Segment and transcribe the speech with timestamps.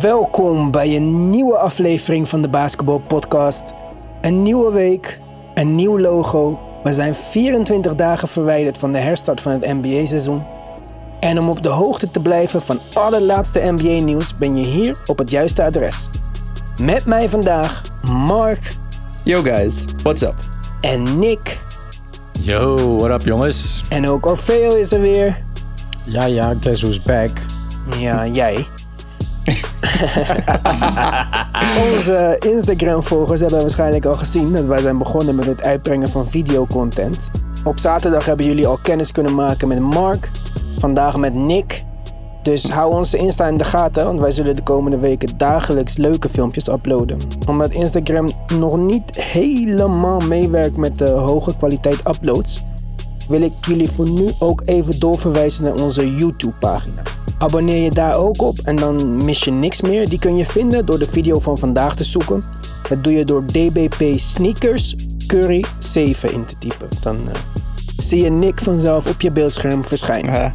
[0.00, 3.74] Welkom bij een nieuwe aflevering van de Basketball Podcast.
[4.20, 5.20] Een nieuwe week,
[5.54, 6.58] een nieuw logo.
[6.82, 10.42] We zijn 24 dagen verwijderd van de herstart van het NBA-seizoen.
[11.20, 15.18] En om op de hoogte te blijven van alle laatste NBA-nieuws ben je hier op
[15.18, 16.08] het juiste adres.
[16.80, 18.76] Met mij vandaag Mark
[19.24, 20.36] Yo guys, what's up?
[20.80, 21.60] en Nick.
[22.40, 23.84] Yo, what up jongens?
[23.88, 25.42] En ook Orfeo is er weer.
[26.04, 27.30] Ja, ja, guess who's back.
[27.98, 28.66] Ja, jij.
[31.92, 37.30] Onze Instagram-volgers hebben waarschijnlijk al gezien dat wij zijn begonnen met het uitbrengen van videocontent.
[37.64, 40.30] Op zaterdag hebben jullie al kennis kunnen maken met Mark,
[40.76, 41.84] vandaag met Nick.
[42.42, 46.28] Dus hou onze Insta in de gaten, want wij zullen de komende weken dagelijks leuke
[46.28, 47.18] filmpjes uploaden.
[47.46, 52.62] Omdat Instagram nog niet helemaal meewerkt met de hoge kwaliteit uploads,
[53.28, 57.02] wil ik jullie voor nu ook even doorverwijzen naar onze YouTube-pagina.
[57.42, 60.08] Abonneer je daar ook op en dan mis je niks meer.
[60.08, 62.42] Die kun je vinden door de video van vandaag te zoeken.
[62.88, 66.88] Dat doe je door DBP Sneakers Curry 7 in te typen.
[67.00, 67.34] Dan eh,
[67.96, 70.54] zie je Nick vanzelf op je beeldscherm verschijnen.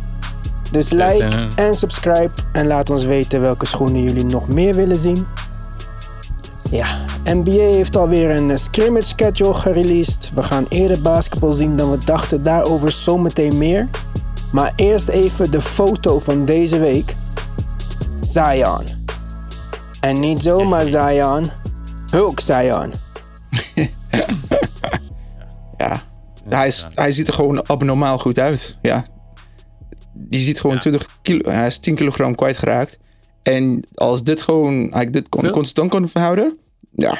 [0.71, 5.25] Dus like en subscribe en laat ons weten welke schoenen jullie nog meer willen zien.
[6.71, 6.87] Ja,
[7.23, 10.31] NBA heeft alweer een eh, scrimmage schedule gereleased.
[10.35, 13.87] We gaan eerder basketbal zien dan we dachten, daarover zometeen meer.
[14.51, 17.13] Maar eerst even de foto van deze week.
[18.21, 18.83] Zion.
[19.99, 21.49] En niet zomaar Zion,
[22.09, 22.93] Hulk Zion.
[25.77, 26.03] ja,
[26.49, 28.77] hij, is, hij ziet er gewoon abnormaal goed uit.
[28.81, 29.05] Ja.
[30.13, 30.81] Die ziet gewoon Ja.
[30.81, 32.99] 20 kilo, hij is 10 kilogram kwijtgeraakt.
[33.43, 36.57] En als dit gewoon, hij dit kon, constant kon verhouden,
[36.91, 37.19] ja,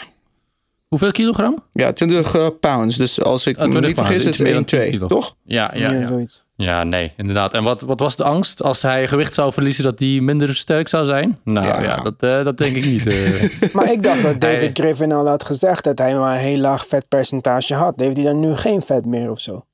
[0.87, 1.63] Hoeveel kilogram?
[1.71, 2.95] ja 20 eh, pounds.
[2.97, 5.07] Dus als ik me 20 niet vergis, is het iets meer dan 10 1-2, kilo.
[5.07, 5.35] toch?
[5.43, 6.07] Ja, ja, ja.
[6.07, 6.45] zoiets.
[6.55, 7.53] Ja, nee, inderdaad.
[7.53, 10.87] En wat, wat was de angst als hij gewicht zou verliezen dat hij minder sterk
[10.87, 11.37] zou zijn?
[11.43, 11.81] Nou Ja.
[11.81, 13.07] ja, dat, eh, dat denk ik niet.
[13.07, 13.73] eh.
[13.75, 16.85] Maar ik dacht dat David Griffin al had gezegd dat hij maar een heel laag
[16.87, 17.93] vetpercentage had.
[17.99, 19.65] Heeft hij dan nu geen vet meer of zo?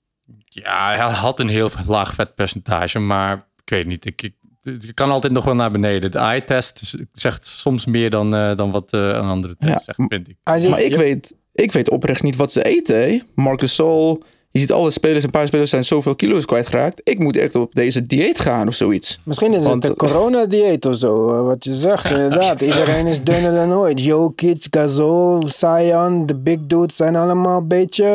[0.45, 4.05] ja, hij had een heel laag vetpercentage, maar ik weet niet.
[4.05, 6.11] Ik, ik, je kan altijd nog wel naar beneden.
[6.11, 9.81] De eye-test zegt soms meer dan, eh, dan wat eh, een andere test Ja.
[9.85, 10.35] zegt, vind ik.
[10.43, 12.95] Maar ik weet, ik weet oprecht niet wat ze eten.
[12.95, 13.19] hè.
[13.35, 17.01] Marcus Sol, je ziet alle spelers, een paar spelers zijn zoveel kilo's kwijtgeraakt.
[17.03, 19.19] Ik moet echt op deze dieet gaan of zoiets.
[19.23, 22.61] Misschien is Want- het de coronadieet of zo, eh, wat je zegt inderdaad.
[22.61, 24.03] Iedereen is dunner dan ooit.
[24.03, 28.05] Jokic, Gasol, Zion, de big dudes zijn allemaal een beetje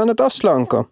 [0.00, 0.86] aan het afslanken.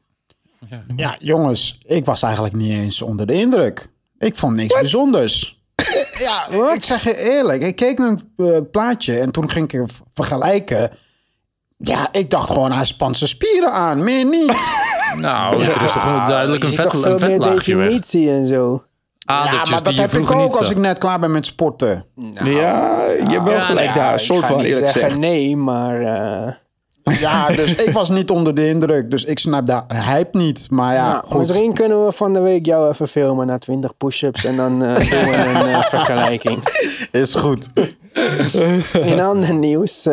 [0.96, 3.86] Ja, jongens, ik was eigenlijk niet eens onder de indruk.
[4.18, 5.64] Ik vond niks bijzonders.
[6.26, 7.62] ja, ik zeg je eerlijk.
[7.62, 9.82] Ik keek naar het eh, plaatje en toen ging ik
[10.14, 10.90] vergelijken.
[11.76, 14.04] Ja, ik dacht gewoon, hij spant zijn spieren aan.
[14.04, 14.54] Meer niet.
[15.16, 17.86] Nou, er is toch duidelijk een, vet, toch een vetlaagje weg.
[17.86, 18.84] definitie en zo.
[19.18, 20.70] ja, Adertjes maar dat heb ik ook als zag.
[20.70, 22.04] ik net klaar ben met sporten.
[22.44, 25.18] ja, je hebt wel ja, gelijk nou daar, ik soort van niet eerlijk zeggen gezegd.
[25.18, 26.52] nee, maar eh,
[27.10, 29.10] Ja, dus ik was niet onder de indruk.
[29.10, 30.66] Dus ik snap de hype niet.
[30.70, 31.38] Maar ja, nou, goed.
[31.38, 34.94] misschien kunnen we van de week jou even filmen na 20 push-ups en dan eh,
[34.94, 36.58] doen we een eh, vergelijking.
[37.12, 37.70] Is goed.
[38.92, 40.12] In ander nieuws, eh,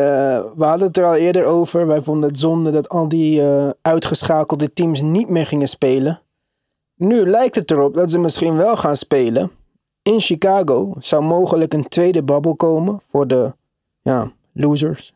[0.55, 1.87] we hadden het er al eerder over.
[1.87, 3.41] Wij vonden het zonde dat al die
[3.81, 6.21] uitgeschakelde teams niet meer gingen spelen.
[6.95, 9.51] Nu lijkt het erop dat ze misschien wel gaan spelen.
[10.01, 13.53] In Chicago zou mogelijk een tweede babbel komen voor de
[14.01, 15.13] ja, losers.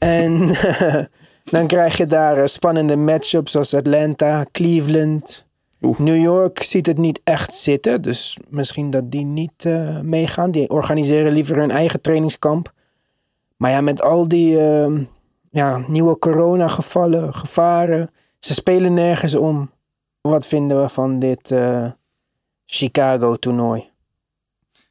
[0.00, 0.48] En
[1.54, 5.48] dan krijg je daar eh, spannende matchups als Atlanta, Cleveland.
[5.80, 10.50] New York ziet het niet echt zitten, dus misschien dat die niet eh, meegaan.
[10.50, 12.72] Die organiseren liever hun eigen trainingskamp.
[13.56, 14.92] Maar ja, met al die eh,
[15.50, 19.70] ja, nieuwe coronagevallen, gevaren, ze spelen nergens om.
[20.20, 21.90] Wat vinden we van dit eh,
[22.66, 23.90] Chicago-toernooi?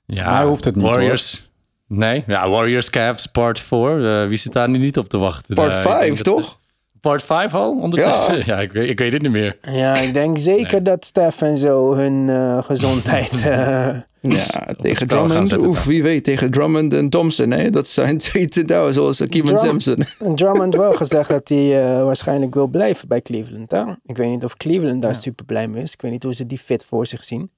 [0.05, 1.48] Ja, Mij hoeft het niet, Warriors.
[1.89, 4.27] Nee, ja, Warriors Cavs part 4.
[4.27, 5.55] wie zit daar nu niet op te wachten?
[5.55, 6.59] Part Eh, ik denk 5, dat- toch?
[7.01, 8.43] Part 5 al ondertussen?
[8.45, 9.57] Ja, ik, weet, ik weet het niet meer.
[9.61, 13.31] Ja, ik denk zeker dat Stef en zo hun eh, gezondheid.
[13.45, 13.87] eh,
[14.21, 14.45] Ja,
[14.81, 15.57] tegen Drummond.
[15.57, 17.51] Oef, wie weet, tegen Drummond en Thompson.
[17.51, 17.69] Hè?
[17.69, 20.27] Dat zijn twee te zoals Kevin Drum- Simpson.
[20.27, 23.71] En Drummond wel gezegd dat hij eh, waarschijnlijk wil blijven bij Cleveland.
[23.71, 23.83] Hè?
[24.05, 25.93] Ik weet niet of Cleveland daar super blij mee is.
[25.93, 27.49] Ik weet niet hoe ze die fit voor zich zien.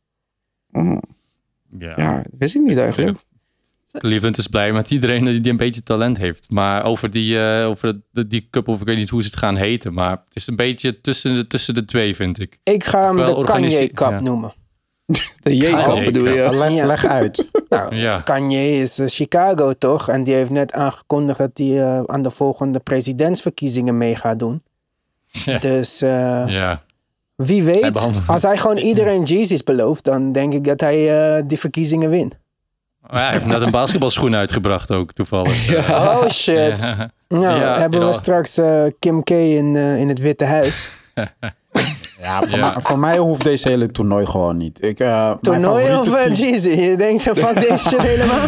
[1.80, 1.94] Ja.
[1.96, 3.18] Ja, wist ik niet eigenlijk.
[3.98, 6.50] Cleveland is blij met iedereen die een beetje talent heeft.
[6.52, 9.38] Maar over die, eh, over de, die cup, of ik weet niet hoe ze het
[9.38, 9.94] gaan heten.
[9.94, 12.58] Maar het is een beetje tussen de, tussen de twee, vind ik.
[12.64, 14.22] Ik ga hem de Kanye Cup ja.
[14.22, 14.54] noemen.
[15.44, 16.50] De J-Cup bedoel je?
[16.58, 16.86] Leg, Ja.
[16.86, 17.52] leg uit.
[17.70, 18.20] Nou, Ja.
[18.20, 20.10] Kanye is eh, Chicago toch?
[20.10, 24.62] En die heeft net aangekondigd dat hij eh, aan de volgende presidentsverkiezingen mee gaat doen.
[25.28, 25.58] Ja.
[25.60, 26.84] Dus eh, Ja.
[27.36, 32.10] wie weet, als hij gewoon iedereen Jeezy's belooft, dan denk ik dat hij die verkiezingen
[32.10, 32.40] wint.
[33.04, 35.70] Oh, ja, hij heeft net een basketbalschoen uitgebracht ook, toevallig.
[35.90, 36.80] Oh shit.
[36.80, 37.12] Ja.
[37.28, 40.92] Nou, Ja, hebben we straks eh, Kim K in, eh, in het Witte Huis.
[42.22, 42.72] Ja, voor, Ja.
[42.72, 44.84] Mij, voor mij hoeft deze hele toernooi gewoon niet.
[44.84, 46.70] Ik, eh, mijn Toernooi of uh, Jeezy?
[46.70, 48.48] Je denkt, zo, fuck deze shit helemaal?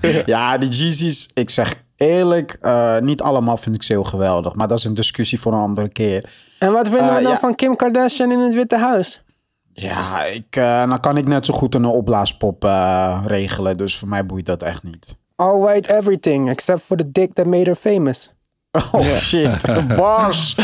[0.26, 4.54] Ja, die Jeezys, ik zeg eerlijk, eh, niet allemaal vind ik ze heel geweldig.
[4.54, 6.30] Maar dat is een discussie voor een andere keer.
[6.58, 7.38] En wat vinden we dan ja.
[7.38, 9.22] van Kim Kardashian in het Witte Huis?
[9.80, 13.76] Ja, ik, eh, dan kan ik net zo goed een opblaaspop eh, regelen.
[13.76, 15.18] Dus voor mij boeit dat echt niet.
[15.36, 18.32] All right everything, except for the dick that made her famous.
[18.92, 19.66] Oh shit,
[19.96, 20.56] bars.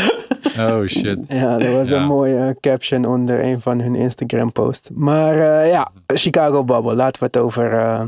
[0.59, 1.17] Oh shit.
[1.41, 1.95] Ja, dat was Ja.
[1.97, 4.89] een mooie caption onder een van hun Instagram posts.
[4.93, 6.95] Maar eh, ja, Chicago Bubble.
[6.95, 8.03] Laten we het over, eh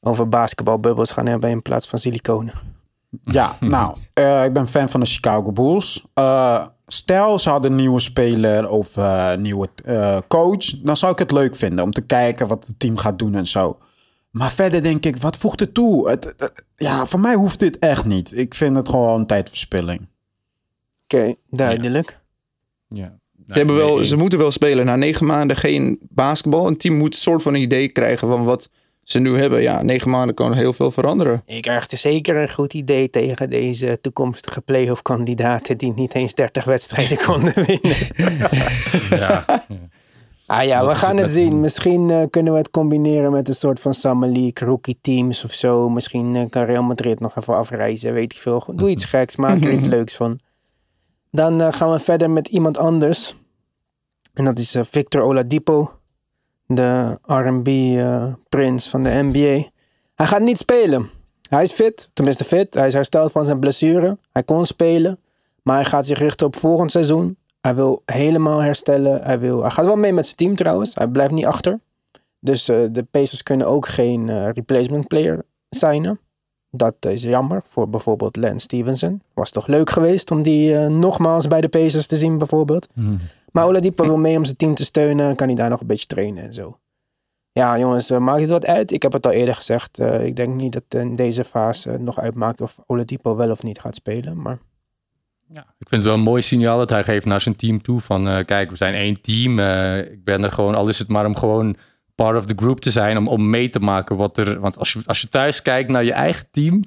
[0.00, 2.52] over basketbalbubbels gaan hebben in plaats van siliconen.
[3.24, 6.06] Ja, nou, eh, ik ben fan van de Chicago Bulls.
[6.92, 10.64] Stel, ze hadden een nieuwe speler of eh, nieuwe eh, coach.
[10.66, 13.46] Dan zou ik het leuk vinden om te kijken wat het team gaat doen en
[13.46, 13.78] zo.
[14.30, 16.08] Maar verder denk ik, wat voegt het toe?
[16.08, 18.36] Het, het- ja, voor mij hoeft dit echt niet.
[18.36, 20.08] Ik vind het gewoon tijdverspilling.
[21.04, 22.20] Oké, duidelijk.
[22.88, 23.18] Ja.
[23.48, 24.84] Ze, hebben wel, ze moeten wel spelen.
[24.86, 26.66] Na negen maanden geen basketbal.
[26.66, 28.68] Een team moet een soort van een idee krijgen van wat
[29.10, 29.62] ze nu hebben.
[29.62, 31.42] Ja, negen maanden kan heel veel veranderen.
[31.46, 36.64] Ik krijg zeker een goed idee tegen deze toekomstige playoff kandidaten die niet eens 30
[36.64, 37.96] wedstrijden konden winnen.
[39.10, 39.44] Ja.
[40.50, 41.60] Ah ja, we gaan het zien.
[41.60, 45.52] Misschien eh, kunnen we het combineren met een soort van Summer League, rookie teams of
[45.52, 45.88] zo.
[45.88, 48.64] Misschien eh, kan Real Madrid nog even afreizen, weet ik veel.
[48.74, 50.38] Doe iets geks, maak er iets leuks van.
[51.30, 53.34] Dan eh, gaan we verder met iemand anders.
[54.34, 55.99] En dat is Victor Oladipo,
[56.74, 59.68] de R&B-prins van de NBA.
[60.14, 61.08] Hij gaat niet spelen.
[61.48, 62.74] Hij is fit, tenminste fit.
[62.74, 64.18] Hij is hersteld van zijn blessure.
[64.32, 65.18] Hij kon spelen,
[65.62, 67.36] maar hij gaat zich richten op volgend seizoen.
[67.60, 69.22] Hij wil helemaal herstellen.
[69.22, 70.94] Hij, wil, hij gaat wel mee met zijn team trouwens.
[70.94, 71.80] Hij blijft niet achter.
[72.40, 76.20] Dus eh, de Pacers kunnen ook geen eh, replacement player signen.
[76.72, 79.22] Dat is jammer voor bijvoorbeeld Lance Stevenson.
[79.34, 82.88] Was toch leuk geweest om die eh, nogmaals bij de Pacers te zien bijvoorbeeld.
[83.52, 85.36] Maar Oladipo wil mee om zijn team te steunen.
[85.36, 86.78] Kan hij daar nog een beetje trainen en zo.
[87.52, 88.90] Ja jongens, eh, maakt het wat uit?
[88.92, 89.98] Ik heb het al eerder gezegd.
[89.98, 93.78] eh, ik denk niet dat in deze fase nog uitmaakt of Oladipo wel of niet
[93.80, 94.42] gaat spelen.
[94.42, 94.58] Maar
[95.52, 98.00] Ja, ik vind het wel een mooi signaal dat hij geeft naar zijn team toe.
[98.00, 99.58] Van kijk, we zijn één team.
[100.12, 101.76] Ik ben er gewoon, al is het maar om gewoon
[102.22, 103.16] part of the group te zijn.
[103.16, 104.60] Om, om mee te maken wat er.
[104.60, 106.82] Want als je, als je thuis kijkt naar je eigen team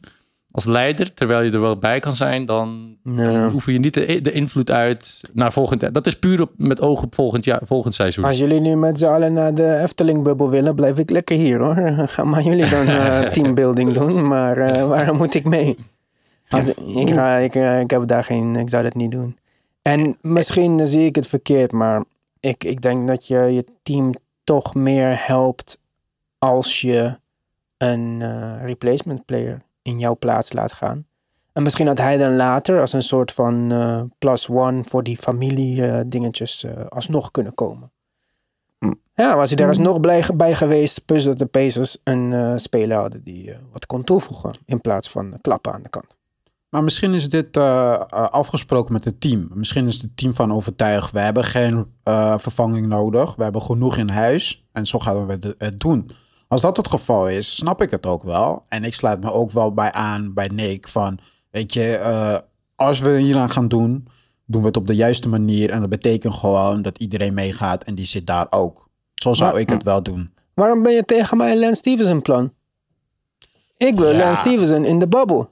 [0.53, 3.33] als leider, terwijl je er wel bij kan zijn, dan, Nee.
[3.33, 5.94] dan oefen je niet de, de invloed uit naar volgend.
[5.94, 8.25] Dat is puur op, met oog op volgend, jaar, volgend seizoen.
[8.25, 11.75] Als jullie nu met z'n allen naar de Efteling-bubbel willen, blijf ik lekker hier hoor.
[12.07, 15.77] Ga maar jullie dan eh, teambuilding doen, maar eh, waarom moet ik mee?
[16.50, 19.38] Als, ik, ga, ik, eh, ik heb daar geen, ik zou dat niet doen.
[19.81, 22.03] En misschien zie ik het verkeerd, maar
[22.39, 24.13] ik, ik denk dat je je team
[24.44, 25.81] toch meer helpt
[26.38, 27.19] als je
[27.78, 31.06] een eh, replacement player in jouw plaats laat gaan.
[31.54, 35.18] En misschien dat hij dan later als een soort van eh, plus one voor die
[35.18, 37.92] familie eh, dingetjes eh, alsnog kunnen komen.
[39.16, 41.06] Ja, was hij daar alsnog blij bij geweest.
[41.06, 44.54] Plus dat de Pacers een eh, speler hadden die wat kon toevoegen.
[44.66, 46.18] In plaats van klappen aan de kant.
[46.73, 49.49] Maar misschien is dit eh, eh, afgesproken met het team.
[49.53, 51.11] Misschien is het team van overtuigd.
[51.11, 53.35] We hebben geen eh, vervanging nodig.
[53.35, 54.65] We hebben genoeg in huis.
[54.71, 56.11] En zo gaan we het, doen.
[56.47, 58.63] Als dat het geval is, snap ik het ook wel.
[58.67, 60.87] En ik sluit me ook wel bij aan bij Nick.
[60.87, 61.19] Van,
[61.51, 62.44] weet je,
[62.75, 64.07] als we hieraan gaan doen,
[64.45, 65.69] doen we het op de juiste manier.
[65.69, 67.83] En dat betekent gewoon dat iedereen meegaat.
[67.83, 68.89] En die zit daar ook.
[69.13, 70.33] Zo zou Maar- ik het wel doen.
[70.53, 72.53] Waarom ben je tegen mijn Lance Stevenson plan?
[73.77, 74.18] Ik wil Ja.
[74.18, 75.51] Lance Stevenson in de bubble.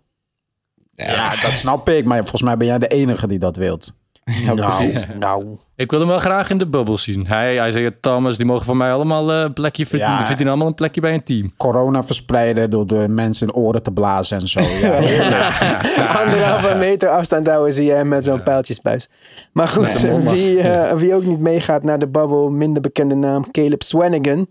[1.05, 2.05] Ja, dat snap ik.
[2.05, 3.99] Maar volgens mij ben jij de enige die dat wilt.
[4.23, 5.05] Ja, precies.
[5.19, 5.45] nou.
[5.75, 7.27] Ik wil hem wel graag in de bubbel zien.
[7.27, 10.11] Hij, hij zei, Thomas, die mogen van mij allemaal eh, een plekje verdienen.
[10.11, 10.17] Ja.
[10.17, 11.53] Die verdienen allemaal een plekje bij een team.
[11.57, 14.59] Corona verspreiden door de mensen in oren te blazen en zo.
[14.71, 19.09] Ja, Anderhalve meter afstand houden zie je hem met zo'n pijltjesbuis.
[19.53, 23.83] Maar goed, wie, eh, wie ook niet meegaat naar de bubble, minder bekende naam, Caleb
[23.83, 24.47] Swanigan.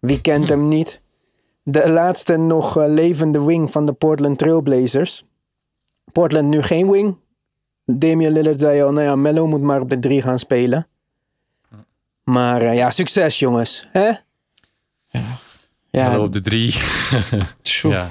[0.00, 1.00] Wie kent hem niet?
[1.62, 5.24] De laatste nog eh, levende wing van de Portland Trailblazers.
[6.12, 7.16] Portland nu geen wing.
[7.84, 10.86] Damian Lillard zei al, nou ja, Melo moet maar op de drie gaan spelen.
[12.24, 13.88] Maar eh, ja, succes jongens.
[13.88, 14.10] Hè?
[15.90, 16.74] Ja, Hallo op de drie.
[17.82, 18.10] ja.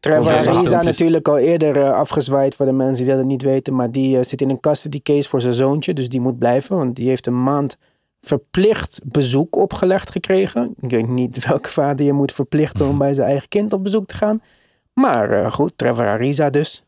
[0.00, 3.74] Trevor Ja, Ariza natuurlijk al eerder eh, afgezwaaid voor de mensen die dat niet weten.
[3.74, 5.92] Maar die eh, zit in een custody case voor zijn zoontje.
[5.92, 6.76] Dus die moet blijven.
[6.76, 7.78] Want die heeft een maand
[8.20, 10.74] verplicht bezoek opgelegd gekregen.
[10.80, 14.06] Ik weet niet welke vader je moet verplichten om bij zijn eigen kind op bezoek
[14.06, 14.42] te gaan.
[14.92, 16.84] Maar eh, goed, Trevor Ariza dus.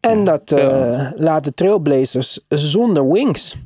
[0.00, 3.56] En dat eh, laat de Trailblazers zonder wings.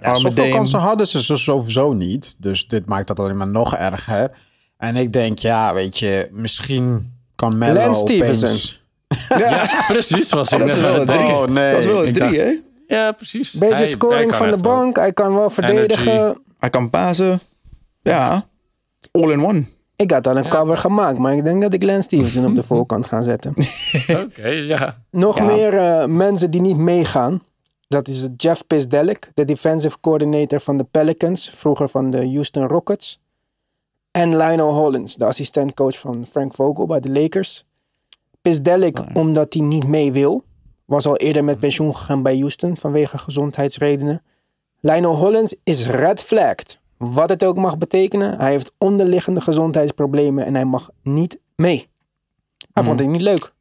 [0.00, 0.54] Ja, zoveel Dame.
[0.54, 2.42] kansen hadden ze zo- sowieso niet.
[2.42, 4.30] Dus dit maakt dat alleen maar nog erger.
[4.76, 8.24] En ik denk, ja, weet je, misschien kan Melo Lance opeens...
[8.38, 8.80] Stevenson.
[9.38, 11.26] Ja, Precies, was hij dat net is wel een het drie.
[11.32, 11.70] Oh, nee.
[11.72, 12.58] Dat is wel een Ik drie, hè?
[12.86, 13.52] Ja, precies.
[13.52, 14.74] Beetje Hij- scoring hij van de wel.
[14.76, 14.96] bank.
[14.96, 16.42] Hij kan wel verdedigen.
[16.58, 17.40] Hij kan pasen.
[18.02, 18.46] Ja.
[19.10, 19.64] All in one.
[20.02, 22.62] Ik had al een cover gemaakt, maar ik denk dat ik Lance Stevenson op de
[22.62, 23.54] voorkant ga zetten.
[24.24, 25.02] Oké, ja.
[25.10, 25.44] Nog Ja.
[25.44, 27.42] meer eh, mensen die niet meegaan.
[27.88, 33.20] Dat is Jeff Pisdelic, de defensive coordinator van de Pelicans, vroeger van de Houston Rockets.
[34.10, 37.64] En Lionel Hollins, de assistentcoach van Frank Vogel bij de Lakers.
[38.42, 40.44] Pisdelic, omdat hij niet mee wil,
[40.84, 44.22] was al eerder met pensioen gegaan bij Houston vanwege gezondheidsredenen.
[44.80, 46.80] Lionel Hollins is red flagged.
[47.04, 51.88] Wat het ook mag betekenen, hij heeft onderliggende gezondheidsproblemen en hij mag niet mee.
[52.72, 53.52] Hij vond het niet leuk.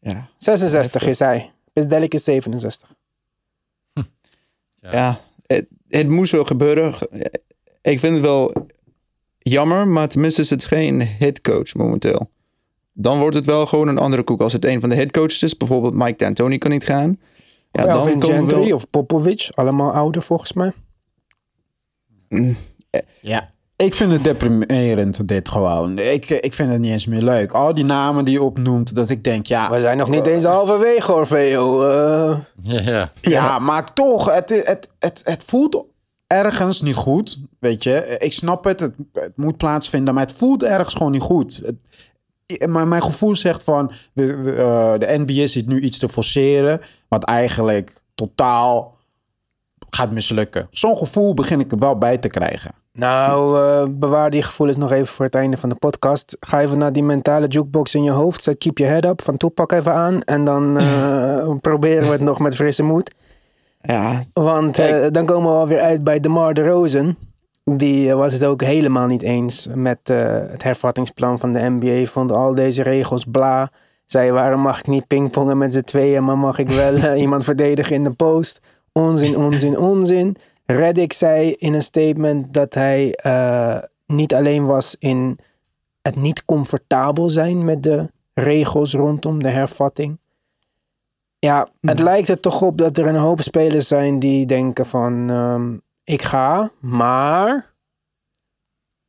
[0.00, 0.28] Ja.
[0.36, 1.52] 66 is hij.
[1.72, 2.94] Pisdelic is 67.
[4.80, 5.20] Ja.
[5.46, 6.94] Het, het moest wel gebeuren.
[7.82, 8.66] Ik vind het wel
[9.38, 12.30] jammer, maar tenminste is het geen headcoach momenteel.
[12.92, 14.40] Dan wordt het wel gewoon een andere koek.
[14.40, 17.18] Als het een van de headcoaches is, bijvoorbeeld Mike D'Antoni kan niet gaan.
[17.72, 19.48] Ja, of we Gentry wel- of Popovic.
[19.54, 20.72] Allemaal ouder volgens mij.
[23.20, 25.98] Ja, ik vind het deprimerend dit gewoon.
[25.98, 27.52] Ik, ik vind het niet eens meer leuk.
[27.52, 29.70] Al die namen die je opnoemt, dat ik denk, ja...
[29.70, 31.88] We zijn nog niet eens halverwege hoor, Veo.
[31.88, 33.10] Eh, Ja, ja.
[33.20, 35.84] Ja, maar toch, het, het, het, het voelt
[36.26, 37.38] ergens niet goed.
[37.58, 41.22] Weet je, ik snap het, het, het moet plaatsvinden, maar het voelt ergens gewoon niet
[41.22, 41.62] goed.
[41.64, 41.76] Het,
[42.68, 44.24] maar mijn gevoel zegt van, eh,
[44.98, 48.98] de NBA zit nu iets te forceren, wat eigenlijk totaal
[49.94, 50.66] gaat mislukken.
[50.70, 52.70] Zo'n gevoel begin ik er wel bij te krijgen.
[52.92, 56.36] nou, eh, bewaar die gevoelens nog even voor het einde van de podcast.
[56.40, 58.42] Ga even naar die mentale jukebox in je hoofd.
[58.42, 60.22] Zet Keep Your Head Up van Toepak even aan.
[60.22, 63.14] En dan eh, proberen we het nog met frisse moed.
[63.80, 67.16] Ja, Want eh, dan komen we alweer uit bij DeMar DeRozan.
[67.64, 70.00] Die was het ook helemaal niet eens met
[70.50, 72.04] het hervattingsplan van de NBA.
[72.04, 73.70] Vond al deze regels bla.
[74.06, 77.94] Zei waarom mag ik niet pingpongen met z'n tweeën, maar mag ik wel iemand verdedigen
[77.94, 78.60] in de post.
[78.92, 80.36] Onzin, onzin, onzin.
[80.66, 85.38] Reddick zei in een statement dat hij eh, niet alleen was in
[86.02, 90.18] het niet comfortabel zijn met de regels rondom de hervatting.
[91.38, 95.30] Ja, het lijkt er toch op dat er een hoop spelers zijn die denken van...
[95.30, 97.72] ehm, ik ga, maar...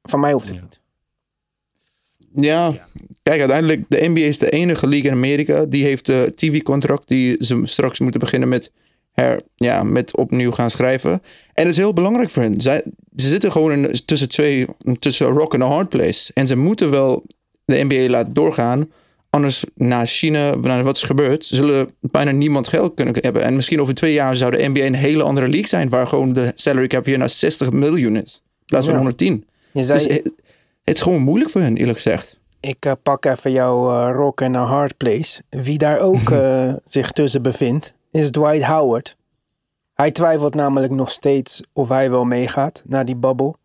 [0.01, 0.81] Van mij hoeft het niet.
[2.33, 2.71] Ja,
[3.23, 5.65] kijk, uiteindelijk, de NBA is de enige league in Amerika.
[5.65, 8.71] Die heeft de TV-contract die ze straks moeten beginnen met,
[9.11, 11.11] her, ja, met opnieuw gaan schrijven.
[11.53, 12.61] En dat is heel belangrijk voor hen.
[12.61, 12.83] Zij,
[13.15, 14.67] ze zitten gewoon in, tussen twee,
[14.99, 16.31] tussen een rock en a hard place.
[16.33, 17.23] En ze moeten wel
[17.65, 18.91] de NBA laten doorgaan.
[19.29, 23.41] Anders, na China, naar wat is gebeurd, zullen bijna niemand geld kunnen hebben.
[23.43, 26.33] En misschien over twee jaar zou de NBA een hele andere league zijn, waar gewoon
[26.33, 28.41] de salary cap weer naar 60 miljoen is.
[28.59, 28.99] In plaats van Ja.
[28.99, 29.45] 110.
[29.73, 30.31] Je zei, Dus het,
[30.83, 32.39] het is gewoon moeilijk voor hen, eerlijk gezegd.
[32.59, 35.41] ik eh, pak even jouw eh, rock en a hard place.
[35.49, 39.17] Wie daar ook eh, zich tussen bevindt, is Dwight Howard.
[39.93, 43.55] Hij twijfelt namelijk nog steeds of hij wel meegaat naar die babbel.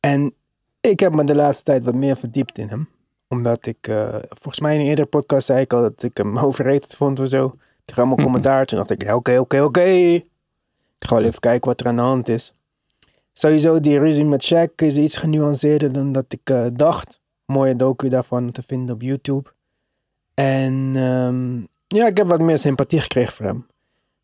[0.00, 0.34] En
[0.80, 2.88] ik heb me de laatste tijd wat meer verdiept in hem.
[3.28, 6.38] Omdat ik, eh, volgens mij in een eerdere podcast zei ik al dat ik hem
[6.46, 7.46] overrated vond of zo.
[7.46, 7.52] Ik
[7.84, 8.66] kreeg allemaal commentaar.
[8.66, 9.82] Toen dacht ik, oké, oké, oké.
[9.82, 10.24] Ik
[10.98, 12.54] ga wel even kijken wat er aan de hand is.
[13.32, 17.20] Sowieso, die ruzie met Shaq is iets genuanceerder dan dat ik eh, dacht.
[17.44, 19.50] Mooie docu daarvan te vinden op YouTube.
[20.34, 21.58] En ehm,
[21.98, 23.66] ja, ik heb wat meer sympathie gekregen voor hem.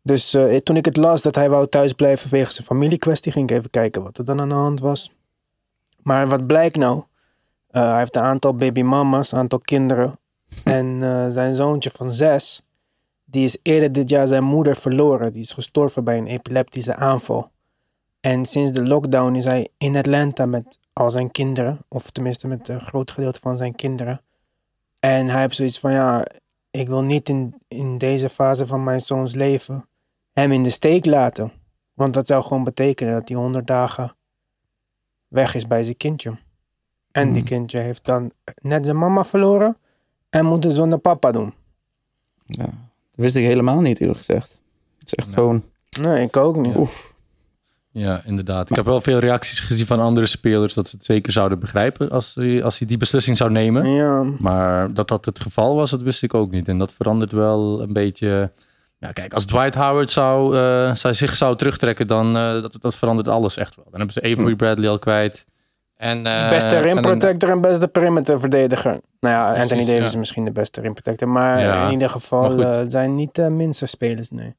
[0.03, 3.57] Dus eh, toen ik het las dat hij wou thuisblijven vanwege zijn familiekwestie, ging ik
[3.57, 5.13] even kijken wat er dan aan de hand was.
[6.03, 7.03] Maar wat blijkt nou?
[7.69, 10.15] Eh, hij heeft een aantal babymama's, een aantal kinderen.
[10.65, 12.63] En eh, zijn zoontje van zes,
[13.25, 15.33] die is eerder dit jaar zijn moeder verloren.
[15.33, 17.51] Die is gestorven bij een epileptische aanval.
[18.21, 21.79] En sinds de lockdown is hij in Atlanta met al zijn kinderen.
[21.89, 24.21] Of tenminste met een groot gedeelte van zijn kinderen.
[24.99, 26.27] En hij heeft zoiets van, ja,
[26.71, 29.87] ik wil niet in, in deze fase van mijn zoons leven
[30.33, 31.53] hem in de steek laten.
[31.95, 34.15] Want dat zou gewoon betekenen dat hij 100 dagen
[35.29, 36.39] weg is bij zijn kindje.
[37.11, 39.77] En die kindje heeft dan net zijn mama verloren
[40.31, 41.55] en moet het zonder papa doen.
[42.47, 42.75] Ja, dat
[43.11, 44.61] wist ik helemaal niet, eerlijk gezegd.
[44.99, 45.63] Het is echt gewoon...
[46.01, 46.77] Nee, ik ook niet.
[46.77, 47.15] Oef.
[47.91, 48.71] Ja, inderdaad.
[48.71, 52.11] Ik heb wel veel reacties gezien van andere spelers dat ze het zeker zouden begrijpen
[52.11, 53.91] als hij, als hij die beslissing zou nemen.
[53.91, 56.69] Ja, Maar dat dat het geval was, dat wist ik ook niet.
[56.69, 58.51] En dat verandert wel een beetje.
[59.03, 62.97] Ja, kijk, als Dwight Howard zou, eh, zou zich zou terugtrekken, dan eh, dat, dat
[62.97, 63.85] verandert alles echt wel.
[63.91, 65.47] Dan hebben ze Avery Bradley al kwijt.
[65.97, 69.01] En, eh, beste rim en en beste perimeter verdediger.
[69.21, 70.05] Nou ja, Precies, Anthony Davis ja.
[70.05, 71.29] is misschien de beste rim protector.
[71.29, 74.55] Maar Ja, in ieder geval eh, zijn niet de minste spelers, nee.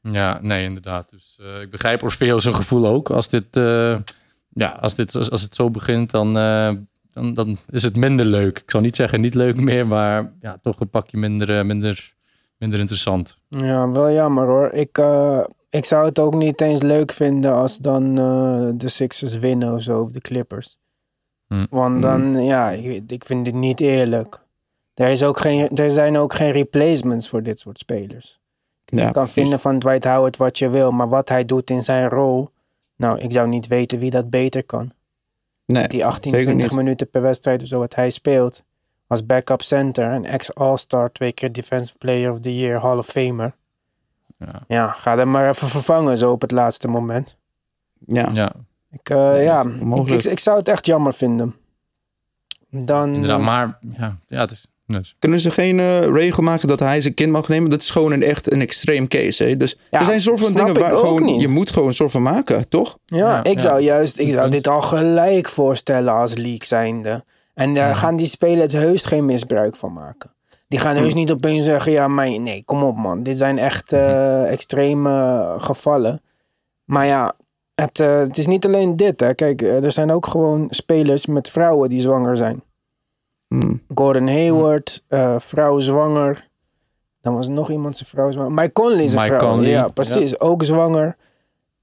[0.00, 1.10] Ja, nee, inderdaad.
[1.10, 3.10] Dus eh, ik begrijp Orfeo zijn gevoel ook.
[3.10, 3.96] Als dit, eh,
[4.48, 6.72] ja, als dit als, als het zo begint, dan, eh,
[7.12, 8.58] dan, dan is het minder leuk.
[8.58, 12.14] Ik zal niet zeggen niet leuk meer, maar ja, toch een pakje minder, eh, minder,
[12.58, 13.38] minder interessant.
[13.48, 14.70] Ja, wel jammer hoor.
[14.72, 19.38] Ik, eh, ik zou het ook niet eens leuk vinden als dan eh, de Sixers
[19.38, 20.78] winnen of zo, of de Clippers.
[21.48, 21.66] Hm.
[21.70, 24.44] Want dan, ja, ik, ik vind dit niet eerlijk.
[24.94, 28.38] Er, is ook geen, er zijn ook geen replacements voor dit soort spelers.
[28.84, 29.32] Ja, je kan precies.
[29.32, 32.48] vinden van Dwight Howard wat je wil, maar wat hij doet in zijn rol,
[32.96, 34.90] nou, ik zou niet weten wie dat beter kan.
[35.66, 36.76] Nee, Die 18, zeker 20 niet.
[36.78, 38.64] minuten per wedstrijd of zo wat hij speelt.
[39.06, 43.54] Als backup center, een ex-All-Star, twee keer Defensive Player of the Year, Hall of Famer.
[44.38, 44.62] Ja.
[44.68, 47.36] Ja, ga hem maar even vervangen zo op het laatste moment.
[48.06, 48.30] Ja.
[48.32, 48.52] Ja,
[48.92, 49.64] Ik, eh, ja,
[49.96, 51.54] ik, ik, ik zou het echt jammer vinden.
[52.70, 53.40] Dan, inderdaad.
[53.40, 54.66] Maar ja, ja het is...
[54.88, 55.16] Dus.
[55.18, 57.70] Kunnen ze geen eh, regel maken dat hij zijn kind mag nemen?
[57.70, 59.44] Dat is gewoon een echt een extreem case.
[59.44, 59.56] Hè?
[59.56, 61.40] Dus Ja, er zijn soort van dingen waar gewoon, niet.
[61.40, 62.98] je moet gewoon een soort van maken, toch?
[63.04, 63.60] ja, Ja, ik ja.
[63.60, 67.24] zou juist, ik zou dit al gelijk voorstellen als league zijnde.
[67.56, 70.30] En daar gaan die spelers heus geen misbruik van maken.
[70.68, 73.22] Die gaan heus niet opeens zeggen, ja, maar nee, kom op man.
[73.22, 76.20] Dit zijn echt eh, extreme gevallen.
[76.84, 77.34] Maar ja,
[77.74, 79.20] het, eh, het is niet alleen dit.
[79.20, 79.34] Hè.
[79.34, 82.62] Kijk, eh, er zijn ook gewoon spelers met vrouwen die zwanger zijn.
[83.48, 83.82] Hmm.
[83.94, 86.48] Gordon Hayward, eh, vrouw zwanger.
[87.20, 88.52] Dan was nog iemand zijn vrouw zwanger.
[88.52, 89.38] Mike Conley is een vrouw.
[89.38, 90.40] Conley, ja, precies.
[90.40, 91.16] Ook zwanger.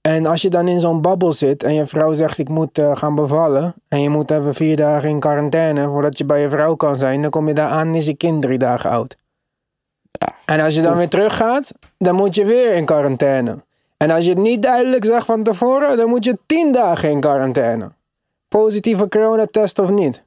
[0.10, 2.96] En als je dan in zo'n babbel zit en je vrouw zegt ik moet eh,
[2.96, 3.74] gaan bevallen.
[3.88, 7.22] En je moet even vier dagen in quarantaine voordat je bij je vrouw kan zijn.
[7.22, 9.18] Dan kom je daar aan en is je kind drie dagen oud.
[10.46, 13.64] En als je dan weer teruggaat, dan moet je weer in quarantaine.
[13.98, 17.20] En als je het niet duidelijk zegt van tevoren, dan moet je tien dagen in
[17.20, 17.92] quarantaine.
[18.48, 20.24] Positieve coronatest of niet.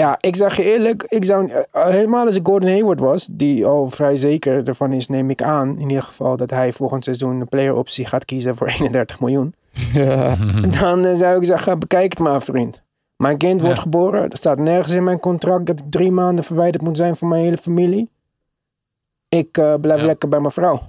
[0.00, 3.66] Ja, ik zeg je eerlijk, ik zou, eh, helemaal als ik Gordon Hayward was, die
[3.66, 7.40] al vrij zeker ervan is, neem ik aan, in ieder geval, dat hij volgend seizoen
[7.40, 9.54] een player optie gaat kiezen voor 31 miljoen.
[9.92, 10.36] Ja.
[10.80, 12.82] Dan eh, zou ik zeggen, bekijk het maar vriend.
[13.16, 13.82] Mijn kind wordt Ja.
[13.82, 17.28] geboren, er staat nergens in mijn contract dat ik drie maanden verwijderd moet zijn van
[17.28, 18.10] mijn hele familie.
[19.28, 20.06] Ik eh, blijf Ja.
[20.06, 20.80] lekker bij mijn vrouw.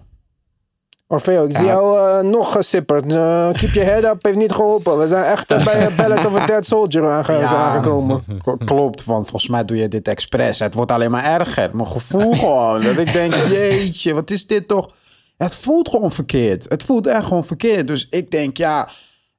[1.07, 3.03] Orfeo, ik zie jou eh, nog gesipperd.
[3.13, 4.97] Eh, keep your head up, heeft niet geholpen.
[4.99, 7.47] We zijn echt bij een Ballad of a Dead Soldier aange- Ja.
[7.55, 8.23] aangekomen.
[8.65, 10.59] Klopt, want volgens mij doe je dit expres.
[10.59, 11.69] Het wordt alleen maar erger.
[11.75, 12.81] Mijn gevoel gewoon.
[12.81, 14.89] Dat ik denk, jeetje, wat is dit toch?
[15.37, 16.65] Het voelt gewoon verkeerd.
[16.69, 17.87] Het voelt echt gewoon verkeerd.
[17.87, 18.87] Dus ik denk, ja,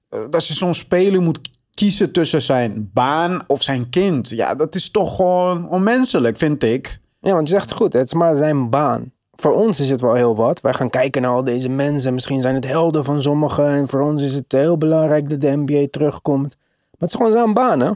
[0.09, 1.41] eh, dat je zo'n speler moet
[1.75, 4.29] kiezen tussen zijn baan of zijn kind.
[4.29, 6.99] Ja, dat is toch gewoon onmenselijk, vind ik.
[7.21, 9.13] Ja, want je zegt goed, het is maar zijn baan.
[9.37, 10.61] Voor ons is het wel heel wat.
[10.61, 12.15] Wij gaan kijken naar al deze mensen.
[12.15, 13.67] Misschien zijn het helden van sommigen.
[13.67, 16.57] En voor ons is het heel belangrijk dat de NBA terugkomt.
[16.59, 17.91] Maar het is gewoon zijn baan, hè?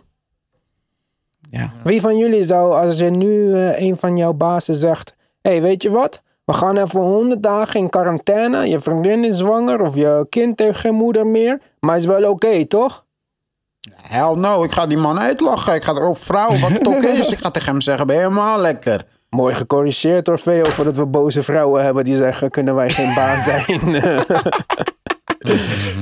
[1.50, 1.72] Ja.
[1.85, 5.16] Wie van jullie zou, als je nu eh, een van jouw bazen zegt...
[5.40, 6.22] Hé, hey, weet je wat?
[6.44, 8.68] We gaan even 100 dagen in quarantaine.
[8.68, 11.61] Je vriendin is zwanger of je kind heeft geen moeder meer.
[11.81, 13.05] Maar is wel oké, toch?
[13.94, 15.74] Hell no, ik ga die man uitlachen.
[15.74, 17.33] Ik ga er ook vrouw, wat het ook is.
[17.33, 19.07] Ik ga tegen hem zeggen, ben je helemaal lekker.
[19.30, 23.44] Mooi gecorrigeerd door Veo voordat we boze vrouwen hebben die zeggen: kunnen wij geen baas
[23.50, 24.02] zijn?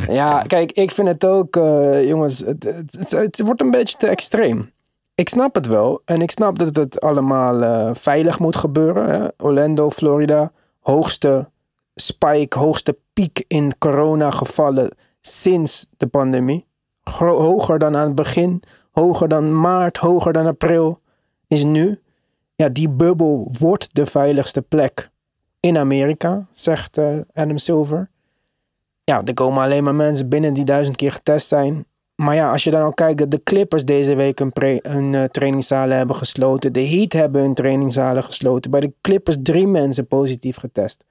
[0.21, 4.07] ja, kijk, ik vind het ook, eh, jongens, het, het, het, wordt een beetje te
[4.07, 4.71] extreem.
[5.15, 9.09] Ik snap het wel en ik snap dat het allemaal eh, veilig moet gebeuren.
[9.09, 9.29] Hè?
[9.37, 11.51] Orlando, Florida, hoogste
[11.95, 16.67] spike, hoogste piek in coronagevallen sinds de pandemie.
[17.03, 18.63] Hoger dan aan het begin,
[18.93, 21.01] hoger dan maart, hoger dan april
[21.47, 22.01] is nu
[22.63, 25.11] ja, die bubbel wordt de veiligste plek
[25.61, 28.11] in Amerika, zegt eh, Adam Silver.
[29.05, 31.85] Ja, er komen alleen maar mensen binnen die duizend keer getest zijn.
[32.15, 35.25] Maar ja, als je dan al kijkt dat de Clippers deze week hun, hun eh,
[35.25, 36.73] trainingszalen hebben gesloten.
[36.73, 38.71] De Heat hebben hun trainingszalen gesloten.
[38.71, 41.05] Bij de Clippers drie mensen positief getest.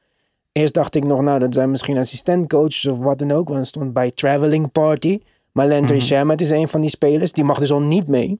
[0.52, 3.48] Eerst dacht ik nog, nou, dat zijn misschien assistentcoaches of wat dan ook.
[3.48, 5.20] Want het stond bij Traveling Party.
[5.52, 7.32] Maar Landry Shamet is een van die spelers.
[7.32, 8.40] Die mag dus al niet mee.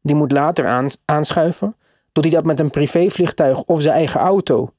[0.00, 1.76] Die moet later aan, aanschuiven.
[2.18, 4.72] Doet hij dat met een privévliegtuig of zijn eigen auto?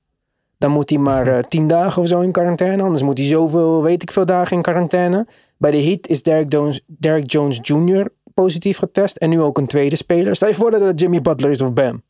[0.57, 2.83] Dan moet hij maar eh, tien dagen of zo in quarantaine.
[2.83, 5.27] Anders moet hij zoveel, weet ik veel dagen in quarantaine.
[5.57, 8.07] Bij de Heat is Derek Jones, Derek Jones Jr.
[8.33, 9.17] positief getest.
[9.17, 10.35] En nu ook een tweede speler.
[10.35, 12.03] Stel je voor dat het Jimmy Butler is of Bam.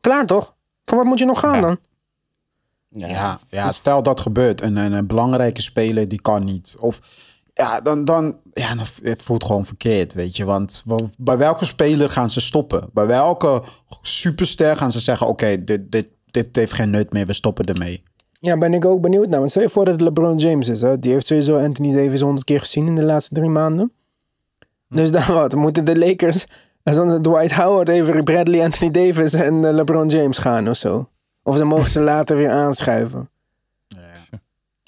[0.00, 0.54] Klaar toch?
[0.84, 1.78] Voor wat moet je nog gaan dan?
[2.88, 4.60] Ja, ja, stel dat gebeurt.
[4.60, 6.76] Een, een, een belangrijke speler die kan niet.
[6.80, 7.00] Of
[7.54, 10.44] ja, dan, dan, ja, het voelt gewoon verkeerd, weet je.
[10.44, 12.88] Want wa- bij welke speler gaan ze stoppen?
[12.92, 13.62] Bij welke
[14.02, 18.02] superster gaan ze zeggen: Oké, dit, dit, dit heeft geen nut meer, we stoppen ermee.
[18.40, 19.38] Ja, ben ik ook benieuwd naar.
[19.38, 20.80] Want stel je voor dat het LeBron James is.
[20.80, 20.98] Hè?
[20.98, 23.92] Die heeft sowieso Anthony Davis honderd keer gezien in de laatste drie maanden.
[24.88, 25.54] Dus dan wat?
[25.54, 26.46] Moeten de Lakers
[26.84, 31.08] zonder Dwight Howard even Bradley, Anthony Davis en eh, LeBron James gaan of zo?
[31.42, 33.30] Of dan mogen ze later weer aanschuiven.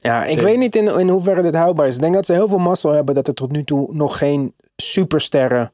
[0.02, 1.94] Ja, ik weet niet in, in hoeverre dit houdbaar is.
[1.94, 4.54] Ik denk dat ze heel veel mazzel hebben dat er tot nu toe nog geen
[4.76, 5.72] supersterren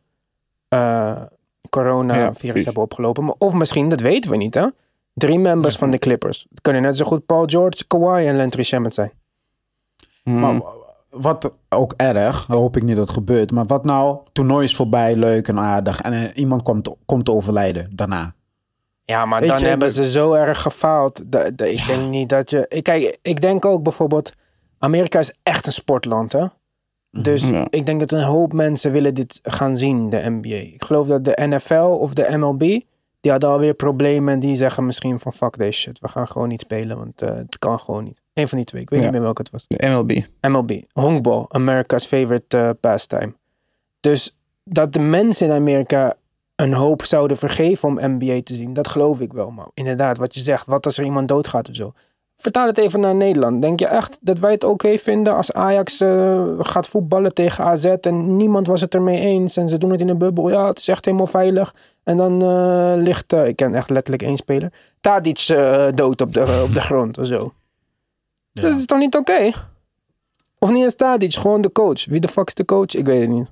[0.68, 1.22] eh
[1.70, 3.24] coronavirus hebben opgelopen.
[3.24, 4.66] Maar, of misschien, dat weten we niet hè.
[5.14, 6.46] Drie members van de Clippers.
[6.50, 9.12] Het kunnen net zo goed Paul George, Kawhi en Landry Shamet zijn.
[10.24, 10.62] Maar
[11.10, 13.52] wat ook erg, hoop ik niet dat het gebeurt.
[13.52, 16.00] Maar wat nou, toernooi is voorbij, leuk en aardig.
[16.00, 18.32] En eh, iemand komt, komt te overlijden daarna.
[19.10, 21.20] Ja, maar Weet dan je, hebben dat- ze zo erg gefaald.
[21.56, 22.64] Ik denk niet dat je...
[22.68, 24.32] ik- Kijk, ik denk ook bijvoorbeeld...
[24.78, 26.46] Amerika is echt een sportland, hè?
[27.10, 27.66] Dus Ja.
[27.70, 30.48] ik denk dat een hoop mensen willen dit gaan zien, de NBA.
[30.54, 32.58] Ik geloof dat de NFL of de MLB...
[33.20, 35.32] die hadden alweer problemen en die zeggen misschien van...
[35.32, 38.22] fuck deze shit, we gaan gewoon niet spelen, want eh, het kan gewoon niet.
[38.34, 39.04] Eén van die twee, ik weet Ja.
[39.04, 39.64] niet meer welke het was.
[39.66, 40.20] De MLB.
[40.40, 43.34] MLB, honkbal, America's favorite eh, pastime.
[44.00, 46.14] Dus dat de mensen in Amerika
[46.60, 49.50] een hoop zouden vergeven om NBA te zien, dat geloof ik wel.
[49.50, 51.92] Maar inderdaad, wat je zegt, wat als er iemand doodgaat of zo.
[52.36, 53.62] Vertaal het even naar Nederland.
[53.62, 57.84] Denk je echt dat wij het oké vinden als Ajax eh, gaat voetballen tegen AZ
[57.84, 60.50] en niemand was het ermee eens en ze doen het in een bubbel?
[60.50, 61.74] Ja, het is echt helemaal veilig.
[62.04, 65.46] En dan eh, ligt, eh, ik ken echt letterlijk één speler, Tadic
[65.94, 67.52] dood op de, op de grond of zo.
[68.52, 69.50] Dat is toch niet oké?
[70.58, 72.04] Of niet eens Tadic, gewoon de coach.
[72.04, 72.94] Wie de fuck is de coach?
[72.94, 73.50] Ik weet het niet.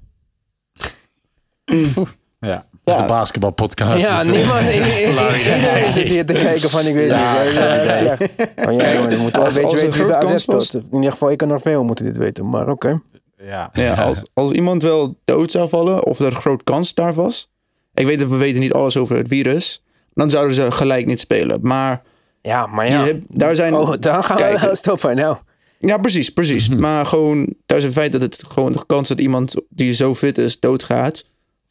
[2.38, 2.66] Ja.
[2.84, 4.00] Dat is de basketbalpodcast.
[4.00, 4.68] Ja, dus, eh, niemand.
[4.68, 5.04] i-
[5.56, 7.52] Iedereen zit hier te kijken van ik weet Ja, niet.
[7.52, 8.16] Ja.
[8.64, 10.74] Maar ja, jongen, je moet wel een beetje weten wie bij grote AZ speelt.
[10.74, 12.48] In ieder geval, ik en Orfeo moeten dit weten.
[12.48, 13.00] Maar oké.
[13.36, 13.70] Ja.
[13.72, 17.50] Ja, als, als iemand wel dood zou vallen, of er een groot kans daar was.
[17.94, 19.82] Ik weet dat we weten niet alles over het virus.
[20.14, 21.58] Dan zouden ze gelijk niet spelen.
[21.62, 22.02] Maar
[22.42, 23.04] Ja, maar ja.
[23.04, 23.74] hebt- daar zijn.
[23.74, 25.16] Oh, dan gaan we stoppen.
[25.16, 25.36] Nou,
[25.78, 26.68] Ja, precies, precies.
[26.68, 30.14] Maar gewoon, daar is het feit dat het gewoon de kans dat iemand die zo
[30.14, 31.24] fit is doodgaat,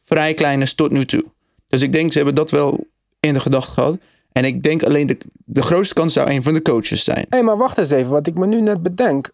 [0.06, 1.24] vrij klein is tot nu toe.
[1.66, 2.84] Dus ik denk, ze hebben dat wel
[3.20, 3.98] in de gedachte gehad.
[4.32, 7.26] En ik denk alleen, de, de grootste kans zou een van de coaches zijn.
[7.28, 8.10] hé, maar wacht eens even.
[8.10, 9.30] Wat ik me nu net bedenk.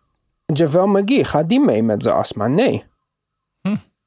[0.47, 2.47] Javel McGee, gaat die mee met zijn astma?
[2.47, 2.85] Nee.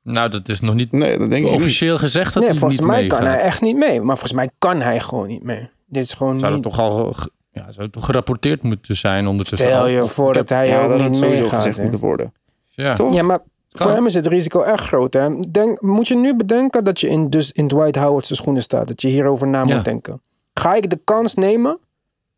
[0.04, 1.60] Nou, dat is nog niet Nee, dat denk ik niet.
[1.62, 3.98] officieel gezegd dat Nee, hij volgens niet mij kan hij echt niet mee.
[4.02, 5.70] Maar volgens mij kan hij gewoon niet mee.
[5.86, 6.64] Dit is gewoon Zou niet...
[6.64, 7.16] het toch al
[7.52, 9.68] ja, zou het toch gerapporteerd moeten zijn ondertussen?
[9.68, 11.62] Stel je Of- voor dat hij Ja, ook dat had niet sowieso meegaat.
[11.62, 12.34] gezegd moeten worden.
[12.76, 12.96] Ja.
[12.96, 13.14] Toch?
[13.14, 13.40] Ja, maar
[13.80, 15.14] voor hem is het risico echt groot.
[15.14, 15.40] Hè?
[15.40, 18.88] Denk, moet je nu bedenken dat je in, dus in Dwight Howard's schoenen staat.
[18.88, 19.76] Dat je hierover na Ja.
[19.76, 20.22] moet denken.
[20.54, 21.80] Ga ik de kans nemen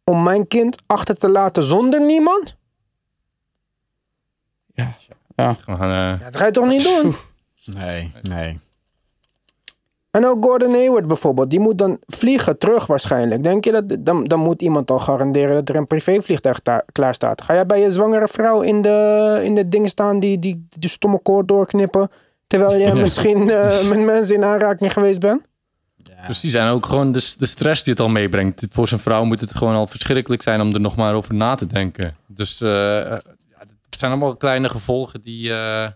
[0.04, 2.56] om mijn kind achter te laten zonder niemand?
[4.74, 4.96] Ja.
[5.36, 5.54] Ja.
[5.54, 7.16] Gaan, Ja, dat ga je toch niet doen?
[7.66, 8.60] Nee, nee.
[10.18, 11.50] En ook Gordon Hayward bijvoorbeeld.
[11.50, 13.44] Die moet dan vliegen terug waarschijnlijk.
[13.44, 13.96] Denk je dat...
[14.00, 17.42] Dan, dan moet iemand al garanderen dat er een privévliegtuig klaar staat.
[17.42, 20.88] Ga jij bij je zwangere vrouw in de, in de ding staan die, die de
[20.88, 22.10] stomme koord doorknippen...
[22.48, 25.48] Terwijl je misschien eh, met mensen in aanraking geweest bent?
[26.24, 28.66] Precies, en ook gewoon de, de stress die het al meebrengt.
[28.70, 31.56] Voor zijn vrouw moet het gewoon al verschrikkelijk zijn om er nog maar over na
[31.56, 32.16] te denken.
[32.28, 33.20] Dus eh, ja,
[33.90, 35.54] het zijn allemaal kleine gevolgen die...
[35.54, 35.88] eh,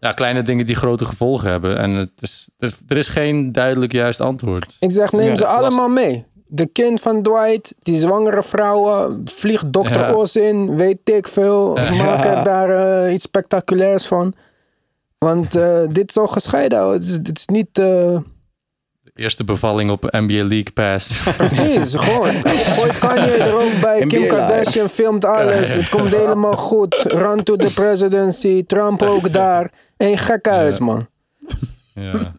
[0.00, 1.78] ja, kleine dingen die grote gevolgen hebben.
[1.78, 4.76] En het is, er, er is geen duidelijk juist antwoord.
[4.80, 6.24] Ik zeg, neem Ja, ze allemaal mee.
[6.50, 10.14] De kind van Dwight, die zwangere vrouwen, vliegt dokter Ja.
[10.14, 11.74] Oz in, weet ik veel.
[11.74, 12.70] Maak er daar
[13.06, 14.32] eh, iets spectaculairs van.
[15.18, 16.88] Want eh, dit is al gescheiden.
[16.88, 17.78] Het is, het is niet...
[17.78, 18.18] eh,
[19.18, 21.22] De eerste bevalling op NBA League Pass.
[21.36, 22.34] precies, gewoon.
[22.44, 24.06] Gooi Kanye er ook bij.
[24.06, 25.74] Kim Kardashian filmt alles.
[25.74, 26.94] Het komt helemaal goed.
[26.94, 28.64] Run to the presidency.
[28.66, 29.72] Trump ook daar.
[29.96, 31.06] Een gekhuis, man.
[31.94, 32.32] ja.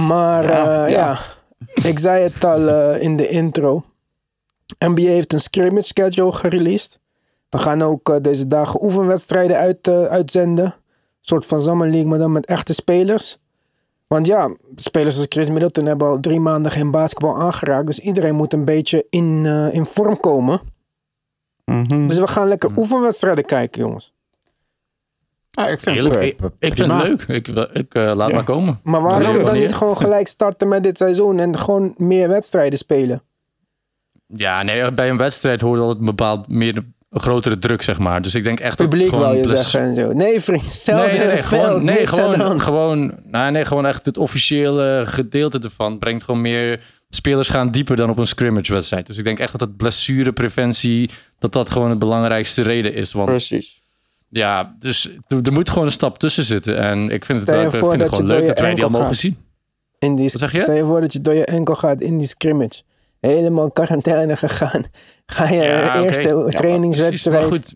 [0.00, 1.18] Maar eh, ja, ja.
[1.74, 3.84] ik zei het al eh, in de intro.
[4.78, 7.00] NBA heeft een scrimmage schedule gereleased.
[7.48, 10.64] We gaan ook eh, deze dagen oefenwedstrijden uit, uitzenden.
[10.64, 10.72] Een
[11.20, 13.38] soort van Summer League, maar dan met echte spelers.
[14.06, 17.86] Want ja, spelers als Chris Middleton hebben al drie maanden geen basketbal aangeraakt.
[17.86, 20.60] Dus iedereen moet een beetje in, eh, in vorm komen.
[21.64, 22.06] Mhm.
[22.08, 24.14] Dus we gaan lekker oefenwedstrijden kijken, jongens.
[25.50, 26.96] Ja, ik vind Eerlijk, het, ik, eh, ik vind prima.
[26.98, 27.46] het leuk.
[27.46, 28.34] Ik, ik eh, laat Ja.
[28.34, 28.80] maar komen.
[28.82, 33.22] Maar waarom dan niet gewoon gelijk starten met dit seizoen en gewoon meer wedstrijden spelen?
[34.26, 36.84] Ja, nee, bij een wedstrijd hoort altijd een bepaald meer
[37.16, 38.22] een grotere druk, zeg maar.
[38.22, 40.12] Dus ik denk echt dat Publiek gewoon wou je bless- zeggen en zo.
[40.12, 45.58] Nee, vriend, hetzelfde Nee, gewoon, nee, gewoon, gewoon, nou, nee, gewoon echt het officiële gedeelte
[45.58, 46.80] ervan brengt gewoon meer.
[47.08, 49.06] Spelers gaan dieper dan op een scrimmage wedstrijd.
[49.06, 53.12] Dus ik denk echt dat het blessurepreventie, dat dat gewoon de belangrijkste reden is.
[53.12, 53.82] Want Precies.
[54.28, 56.78] ja, dus er, moet gewoon een stap tussen zitten.
[56.78, 59.36] En ik vind het, wel, vind het gewoon leuk dat wij die al mogen zien.
[59.98, 60.60] In die, Wat zeg je?
[60.60, 62.82] Stel je voor dat je door je enkel gaat in die scrimmage.
[63.26, 64.84] Helemaal quarantaine gegaan.
[65.26, 67.48] Ga je Ja, eerste Ja, trainingswedstrijd.
[67.48, 67.74] Precies, maar goed.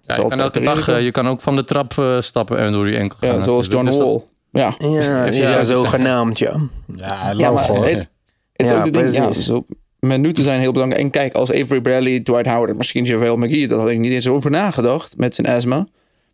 [0.00, 2.72] Ja, je kan elke dag, eh, je kan ook van de trap eh, stappen en
[2.72, 3.34] door je enkel gaan.
[3.34, 3.84] Ja, zoals John.
[3.84, 4.22] Dus Wall.
[4.50, 4.74] Ja.
[4.78, 6.60] Ja, ja, zo zogenaamd, ja.
[6.96, 8.08] Ja, Ja, maar het, het
[8.52, 9.66] is Ja, ook de ding, ja, zo,
[10.00, 11.02] minuten zijn heel belangrijk.
[11.02, 14.28] En kijk, als Avery Bradley, Dwight Howard, misschien JaVale McGee, dat had ik niet eens
[14.28, 15.86] over nagedacht met zijn asma.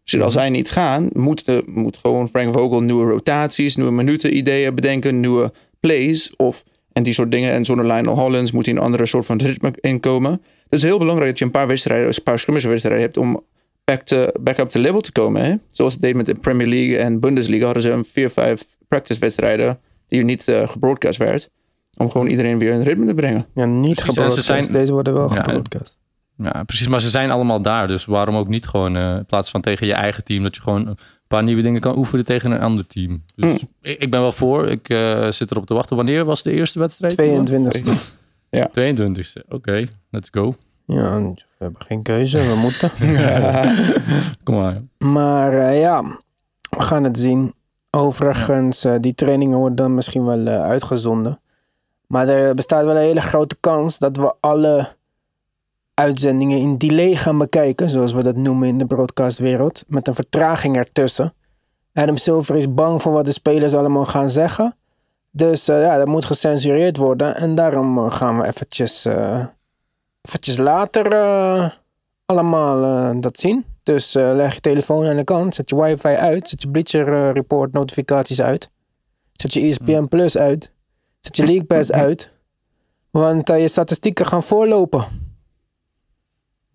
[0.04, 4.36] Dus als zij niet gaan, moet, de, moet gewoon Frank Vogel nieuwe rotaties, nieuwe minuten
[4.36, 7.52] ideeën bedenken, nieuwe plays of en die soort dingen.
[7.52, 10.30] En zonder Lionel Hollins moet hij een andere soort van ritme inkomen.
[10.32, 13.42] Het is heel belangrijk dat je een paar wedstrijden, een paar wedstrijden hebt om
[13.84, 15.44] back, to, back up to level te komen.
[15.44, 15.54] Hè?
[15.70, 19.18] Zoals het deed met de Premier League en Bundesliga hadden ze een vier, vijf practice
[19.20, 19.78] wedstrijden
[20.08, 21.50] die niet uh, gebroadcast werd.
[21.96, 23.46] Om gewoon iedereen weer in ritme te brengen.
[23.54, 24.46] Ja, niet ze gebroadcast.
[24.46, 26.00] zijn- Deze worden wel Ja, gebroadcast.
[26.36, 26.88] Ja, precies.
[26.88, 27.86] Maar ze zijn allemaal daar.
[27.86, 30.42] Dus waarom ook niet gewoon eh, in plaats van tegen je eigen team...
[30.42, 30.96] dat je gewoon
[31.32, 33.22] paar nieuwe dingen kan oefenen tegen een ander team.
[33.36, 34.68] Dus ik, ik ben wel voor.
[34.68, 35.96] Ik eh, zit erop te wachten.
[35.96, 37.16] Wanneer was de eerste wedstrijd?
[37.20, 37.92] 22e.
[38.56, 39.48] 22e.
[39.48, 40.54] Oké, let's go.
[40.86, 42.38] Ja, we hebben geen keuze.
[42.38, 42.90] We moeten.
[44.44, 44.82] Kom maar.
[44.98, 46.02] Maar eh, ja,
[46.70, 47.54] we gaan het zien.
[47.90, 51.40] Overigens, eh, die trainingen worden dan misschien wel uitgezonden.
[52.06, 54.88] Maar er bestaat wel een hele grote kans dat we alle
[55.94, 57.88] uitzendingen in delay gaan bekijken.
[57.88, 59.84] Zoals we dat noemen in de broadcastwereld.
[59.88, 61.34] Met een vertraging ertussen.
[61.94, 64.76] Adam Silver is bang voor wat de spelers allemaal gaan zeggen.
[65.30, 67.36] Dus eh, ja, dat moet gecensureerd worden.
[67.36, 69.44] En daarom eh, gaan we eventjes, eh,
[70.22, 71.80] eventjes later
[72.26, 73.64] allemaal dat zien.
[73.82, 77.72] Dus leg je telefoon aan de kant, zet je wifi uit, zet je Bleacher Report
[77.72, 78.70] notificaties uit.
[79.32, 80.72] Zet je ESPN Plus uit.
[81.20, 82.30] Zet je League Pass uit.
[83.10, 85.04] Want je statistieken gaan voorlopen.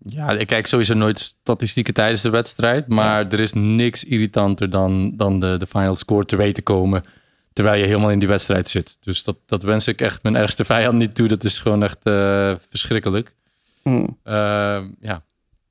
[0.04, 2.88] Ja, ik kijk sowieso nooit statistieken tijdens de wedstrijd.
[2.88, 7.04] Maar er is niks irritanter dan, dan de, de final score te weten komen.
[7.52, 8.96] Terwijl je helemaal in die wedstrijd zit.
[9.00, 11.28] Dus dat, dat wens ik echt mijn ergste vijand niet toe.
[11.28, 13.34] Dat is gewoon echt eh, verschrikkelijk.
[13.82, 14.18] Hmm.
[14.22, 14.34] Eh,
[15.00, 15.22] ja.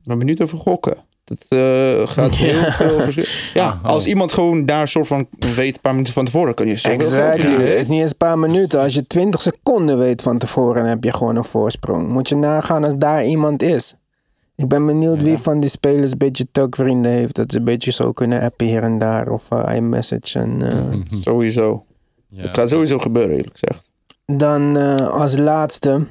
[0.04, 0.98] Maar benieuwd over gokken.
[1.24, 3.24] Dat eh, gaat heel veel verschil.
[3.54, 3.90] Ja, Ah, oh.
[3.90, 7.10] als iemand gewoon daar soort van weet een paar minuten van tevoren, kun je Exactly.
[7.10, 7.68] verdienen.
[7.70, 8.80] Het is niet eens een paar minuten.
[8.80, 12.10] Als je 20 seconden weet van tevoren, heb je gewoon een voorsprong.
[12.10, 13.96] Moet je nagaan als daar iemand is.
[14.58, 17.36] Ik ben benieuwd wie van die spelers een beetje tukvrienden heeft.
[17.36, 19.30] Dat ze een beetje zo kunnen appen hier en daar.
[19.30, 20.40] Of eh, iMessage.
[20.40, 21.86] En, eh, Sowieso.
[22.28, 22.42] Ja.
[22.42, 23.90] Dat gaat sowieso gebeuren, eerlijk gezegd.
[24.26, 26.06] Dan eh, als laatste.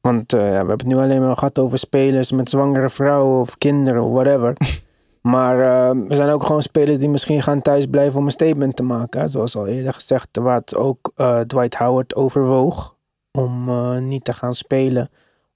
[0.00, 3.40] Want eh, ja, we hebben het nu alleen maar gehad over spelers met zwangere vrouwen
[3.40, 4.56] of kinderen of whatever.
[5.32, 8.82] maar eh, er zijn ook gewoon spelers die misschien gaan thuisblijven om een statement te
[8.82, 9.20] maken.
[9.20, 9.28] hè.
[9.28, 12.96] Zoals al eerder gezegd, waar het ook eh, Dwight Howard overwoog
[13.32, 13.68] om
[14.08, 15.10] niet te gaan spelen.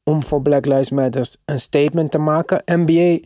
[0.05, 2.62] Om voor Black Lives Matter een statement te maken.
[2.64, 3.19] NBA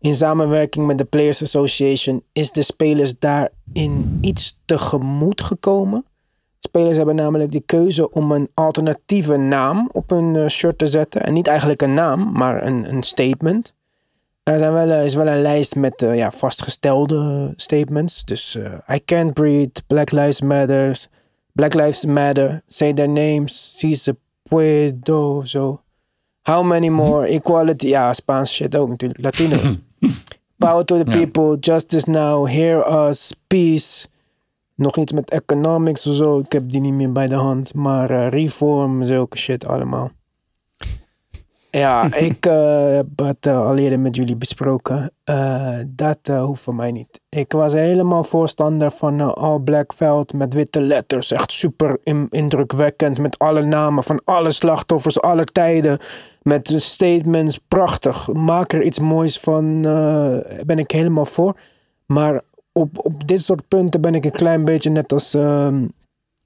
[0.00, 6.04] in samenwerking met de Players Association is de spelers daarin iets tegemoet gekomen.
[6.58, 11.22] Spelers hebben namelijk de keuze om een alternatieve naam op hun eh, shirt te zetten.
[11.22, 13.74] En niet eigenlijk een naam, maar een, een statement.
[14.42, 18.24] Er zijn wel, eh, is wel een lijst met eh, ja, vastgestelde statements.
[18.24, 18.58] Dus
[18.94, 21.06] I can't breathe, Black Lives Matter,
[21.52, 25.83] Black Lives Matter, say their names, Cesar Puedo of zo.
[26.44, 29.76] How many more, equality, ja, Spaans shit ook natuurlijk, Latino's.
[30.58, 34.06] Power to the people, justice now, hear us, peace.
[34.74, 36.38] Nog iets met economics of zo.
[36.38, 37.74] Ik heb die niet meer bij de hand.
[37.74, 40.10] Maar eh, reform, zulke shit allemaal.
[41.74, 45.10] Ja, ik eh, heb het eh, al eerder met jullie besproken.
[45.24, 47.20] Eh, dat hoeft voor mij niet.
[47.28, 51.32] Ik was helemaal voorstander van een all-black veld met witte letters.
[51.32, 53.18] Echt super in- indrukwekkend.
[53.18, 55.98] Met alle namen van alle slachtoffers, alle tijden.
[56.42, 58.32] Met statements, prachtig.
[58.32, 59.82] Maak er iets moois van.
[60.66, 61.56] ben ik helemaal voor.
[62.06, 62.40] Maar
[62.72, 65.86] op, op dit soort punten ben ik een klein beetje net als, ehm,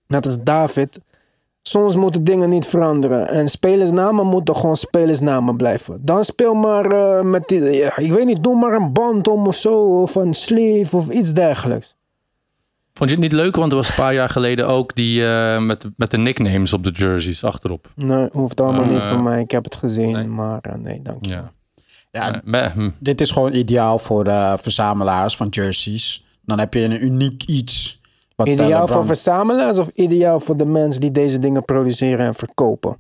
[0.07, 1.01] net als David.
[1.69, 3.29] Soms moeten dingen niet veranderen.
[3.29, 5.99] En spelersnamen moeten gewoon spelersnamen blijven.
[6.05, 9.47] Dan speel maar eh, met die, ja, ik weet niet, doe maar een band om
[9.47, 10.01] of zo.
[10.01, 11.97] Of een sleeve of iets dergelijks.
[12.95, 13.57] Vond je het niet leuk?
[13.57, 16.85] Want er was een paar jaar geleden ook die eh, met, met de nicknames op
[16.85, 17.89] de jerseys achterop.
[17.95, 19.41] Nee, hoeft allemaal Eh, niet van mij.
[19.41, 20.27] Ik heb het gezien, nee.
[20.27, 21.31] maar eh, nee, dank je.
[21.33, 21.51] Ja.
[22.11, 22.91] Ja, Eh, hm.
[22.99, 26.27] dit is gewoon ideaal voor de verzamelaars van jerseys.
[26.45, 27.98] Dan heb je een uniek iets.
[28.39, 32.97] Wat Ideaal voor verzamelaars of ideaal voor de mensen die deze dingen produceren en verkopen?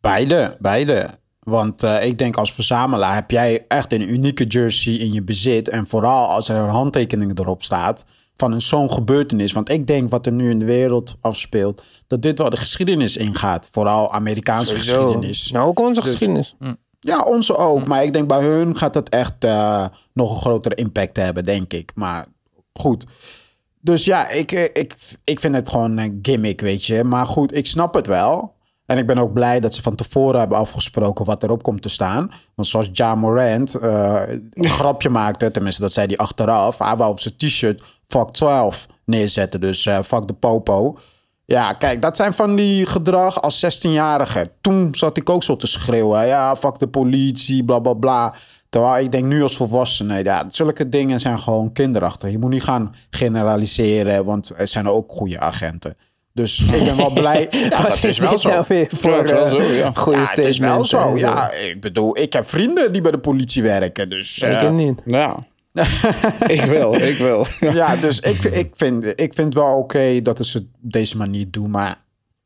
[0.00, 1.08] Beide, beide.
[1.40, 5.68] Want eh, ik denk als verzamelaar heb jij echt een unieke jersey in je bezit.
[5.68, 8.04] En vooral als er een handtekening erop staat
[8.36, 9.52] van een zo'n gebeurtenis.
[9.52, 13.16] Want ik denk wat er nu in de wereld afspeelt, dat dit wel de geschiedenis
[13.16, 13.68] ingaat.
[13.72, 15.50] Vooral Amerikaanse geschiedenis.
[15.50, 16.56] Nou, ook onze Dus- geschiedenis.
[17.00, 17.86] Ja, onze ook.
[17.86, 21.72] Maar ik denk bij hun gaat het echt eh, nog een grotere impact hebben, denk
[21.72, 21.90] ik.
[21.94, 22.26] Maar
[22.72, 23.06] goed.
[23.80, 27.04] Dus ja, ik, eh, ik, ik vind het gewoon een gimmick, weet je.
[27.04, 28.58] Maar goed, ik snap het wel.
[28.86, 31.88] En ik ben ook blij dat ze van tevoren hebben afgesproken wat erop komt te
[31.88, 32.30] staan.
[32.54, 36.78] Want zoals Ja Morant eh, een grapje maakte, tenminste dat zei hij achteraf.
[36.78, 39.60] Hij wou op zijn t-shirt fuck 12 neerzetten.
[39.60, 40.98] Dus eh fuck de popo.
[41.44, 44.50] Ja, kijk, dat zijn van die gedrag als 16-jarige.
[44.60, 46.26] Toen zat ik ook zo te schreeuwen.
[46.26, 48.34] Ja, fuck de politie, bla bla bla.
[48.70, 52.30] Terwijl ik denk nu als volwassene, ja, zulke dingen zijn gewoon kinderachtig.
[52.30, 55.94] Je moet niet gaan generaliseren, want er zijn ook goede agenten.
[56.32, 57.48] Dus ik ben wel blij.
[57.50, 58.48] Ja, dat is wel zo.
[58.48, 59.92] nou weer voor Ja, het is wel zo, ja.
[59.94, 61.16] goede Ja, het is wel zo.
[61.16, 64.08] Ja, ik bedoel, ik heb vrienden die bij de politie werken.
[64.10, 65.00] Dus, Ik het niet.
[65.04, 65.36] Ja.
[66.46, 67.46] ik wel, ik wel.
[67.80, 71.46] ja, dus ik, ik, vind, ik vind wel oké dat ze het op deze manier
[71.50, 71.70] doen.
[71.70, 71.96] Maar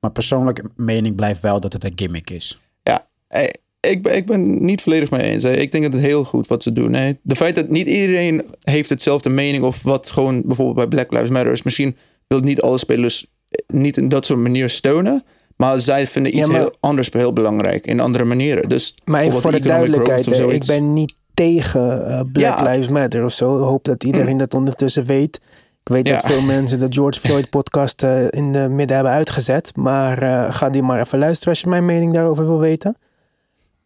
[0.00, 2.58] mijn persoonlijke mening blijft wel dat het een gimmick is.
[2.82, 3.48] Ja, eh,
[3.90, 5.42] ik, ben- ik ben niet volledig mee eens.
[5.42, 5.52] hè.
[5.56, 6.92] Ik denk dat het heel goed wat ze doen.
[6.92, 7.12] hè.
[7.22, 11.28] De feit dat niet iedereen heeft hetzelfde mening of wat gewoon bijvoorbeeld bij Black Lives
[11.30, 11.62] Matter is.
[11.62, 13.26] Misschien wil niet alle spelers
[13.66, 15.24] niet in dat soort manier steunen.
[15.56, 18.68] Maar zij vinden iets Ja, maar- heel anders heel belangrijk in andere manieren.
[18.68, 22.70] Dus Maar even voor de duidelijkheid, hè, ik ben niet tegen eh, Black Ja.
[22.70, 23.56] Lives Matter of zo.
[23.58, 25.40] Ik hoop dat iedereen dat ondertussen weet.
[25.82, 29.72] Ik weet dat veel mensen de George Floyd podcast eh, in de midden hebben uitgezet.
[29.76, 32.96] Maar eh, ga die maar even luisteren als je mijn mening daarover wil weten.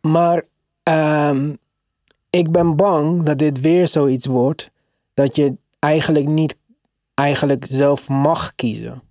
[0.00, 0.42] Maar
[0.82, 1.54] ehm,
[2.30, 4.70] ik ben bang dat dit weer zoiets wordt
[5.14, 6.58] dat je eigenlijk niet
[7.14, 9.02] eigenlijk zelf mag kiezen.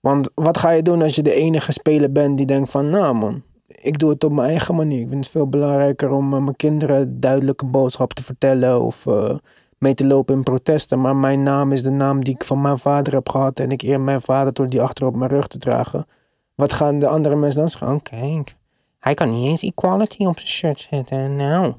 [0.00, 3.14] Want wat ga je doen als je de enige speler bent die denkt van, nou
[3.14, 5.00] man, ik doe het op mijn eigen manier.
[5.00, 9.34] Ik vind het veel belangrijker om eh, mijn kinderen duidelijke boodschap te vertellen of eh,
[9.78, 11.00] mee te lopen in protesten.
[11.00, 13.82] Maar mijn naam is de naam die ik van mijn vader heb gehad en ik
[13.82, 16.06] eer mijn vader door die achter op mijn rug te dragen.
[16.54, 18.02] Wat gaan de andere mensen dan zeggen?
[18.02, 18.56] Kijk,
[19.02, 21.36] hij kan niet eens equality op zijn shirt zetten.
[21.36, 21.72] Nou,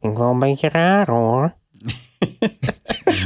[0.00, 1.54] vind ik wel een beetje raar hoor.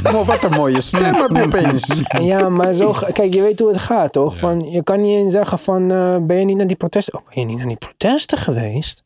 [0.03, 2.01] Oh, wat een mooie stem heb je opeens.
[2.31, 4.37] Ja, maar zo, ga- kijk, je weet hoe het gaat, toch?
[4.37, 7.13] Van, je kan niet eens zeggen van, eh, ben je niet naar die protesten?
[7.19, 9.03] Oh, ben je niet naar die protesten geweest?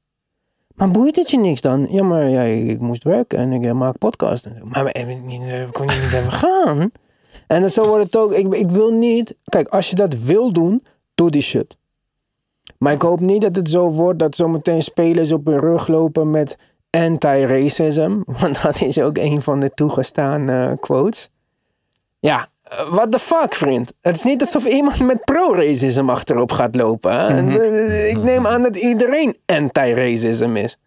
[0.76, 1.88] Maar boeit het je niks dan?
[1.90, 4.46] Ja, maar ja, ik, ik moest werken en ik eh, maak podcast.
[4.46, 4.66] en zo.
[4.66, 6.92] Maar maar, eh, kon je niet even gaan?
[7.48, 8.34] En dat, zo wordt het ook.
[8.34, 9.36] Ik, ik wil niet...
[9.44, 10.84] Kijk, als je dat wil doen,
[11.16, 11.78] doe die shit.
[12.80, 16.30] Maar ik hoop niet dat het zo wordt dat zometeen spelers op hun rug lopen
[16.30, 16.58] met
[16.90, 18.20] anti-racism.
[18.42, 21.30] Want dat is ook een van de toegestaan eh, quotes.
[22.20, 23.94] Ja, eh, what the fuck, vriend?
[24.02, 27.12] Het is niet alsof iemand met pro-racism achterop gaat lopen.
[27.20, 27.46] hè?
[27.52, 30.78] De- Ik neem aan dat iedereen anti-racism is.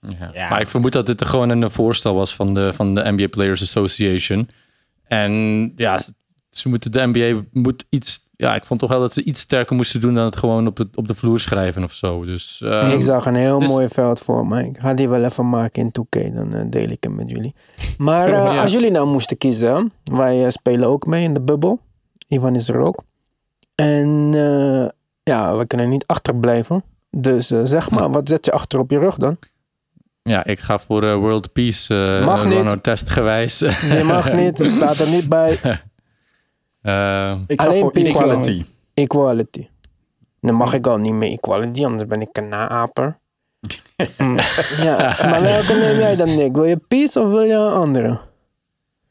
[0.00, 0.30] Ja.
[0.32, 0.48] Ja.
[0.48, 3.62] Maar ik vermoed dat dit gewoon een voorstel was van de, van de NBA Players
[3.62, 4.48] Association.
[5.04, 5.32] En
[5.76, 6.12] ja, ze-
[6.50, 8.30] ze moeten de NBA moet iets.
[8.44, 10.76] Ja, ik vond toch wel dat ze iets sterker moesten doen dan het gewoon op,
[10.76, 12.24] het, op de vloer schrijven of zo.
[12.24, 14.64] Dus eh, ik zag een heel dus- mooi veld voor me.
[14.64, 17.54] Ik ga die wel even maken in 2K, dan eh, deel ik hem met jullie.
[17.98, 18.60] Maar eh, Ja.
[18.62, 21.80] als jullie nou moesten kiezen, wij eh, spelen ook mee in de bubbel.
[22.28, 23.04] Ivan is er ook.
[23.74, 24.32] En
[25.22, 26.84] ja, we kunnen niet achterblijven.
[27.10, 29.36] Dus zeg maar, wat zet je achter op je rug dan?
[30.22, 32.52] ja, ik ga voor World Peace Mag niet.
[32.52, 33.58] runner test gewijs.
[33.58, 35.58] Je mag niet, staat er niet bij.
[36.84, 38.64] Eh, Ik ga Alleen voor equality.
[38.94, 39.66] Equality.
[40.40, 43.16] Dan mag ik al niet meer equality, anders ben ik een naaper.
[44.82, 46.54] ja, maar welke neem jij dan, Nick?
[46.54, 48.18] Wil je peace of wil je een andere?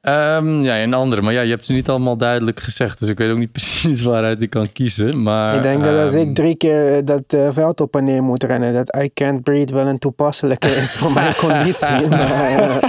[0.02, 1.22] ehm, ja, een andere.
[1.22, 3.00] Maar ja, je hebt ze niet allemaal duidelijk gezegd.
[3.00, 5.22] Dus ik weet ook niet precies waaruit ik kan kiezen.
[5.24, 8.04] Maar, ik denk dat als ehm, ik drie keer eh, dat eh, veld op en
[8.04, 12.08] neer moet rennen, dat I can't breathe wel een toepasselijke is voor mijn conditie.
[12.10, 12.80] Maar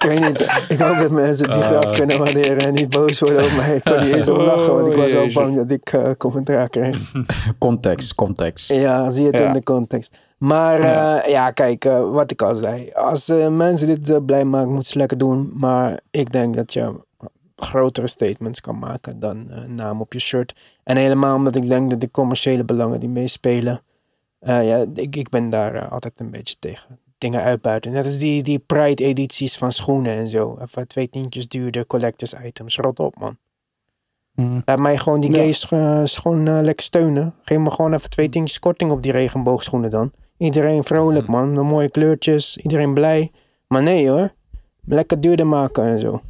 [0.00, 0.40] ik weet niet.
[0.68, 3.74] Ik hoop dat mensen die grap kunnen waarderen en niet boos worden op mij.
[3.76, 5.32] Ik kon niet eens om lachen, want ik was al jezus.
[5.34, 7.12] bang dat ik eh, commentaar kreeg.
[7.58, 8.72] Context, context.
[8.72, 9.46] Ja, zie het Ja.
[9.46, 10.18] in de context.
[10.38, 12.90] Maar ja, ja kijk, eh, wat ik al zei.
[12.92, 15.50] Als eh, mensen dit eh, blij maken, moeten ze lekker doen.
[15.54, 16.92] Maar ik denk dat je
[17.56, 20.78] grotere statements kan maken dan eh, naam op je shirt.
[20.84, 23.80] En helemaal omdat ik denk dat de commerciële belangen die meespelen.
[24.38, 26.98] eh, ja, ik, ik ben daar eh, altijd een beetje tegen.
[27.20, 27.92] Dingen uitbuiten.
[27.92, 30.58] Net als die, die Pride-edities van schoenen en zo.
[30.62, 32.76] Even twee tientjes duurder, collectors items.
[32.76, 33.38] Rot op, man.
[34.34, 34.60] Mhm.
[34.64, 35.36] Laat mij gewoon die Ja.
[35.36, 37.34] gays eh, gewoon eh, lekker steunen.
[37.42, 40.12] Geef me gewoon even twee tientjes korting op die regenboogschoenen dan.
[40.36, 43.30] Iedereen vrolijk man, de mooie kleurtjes, iedereen blij.
[43.68, 44.32] Maar nee hoor,
[44.84, 46.20] lekker duurder maken en zo.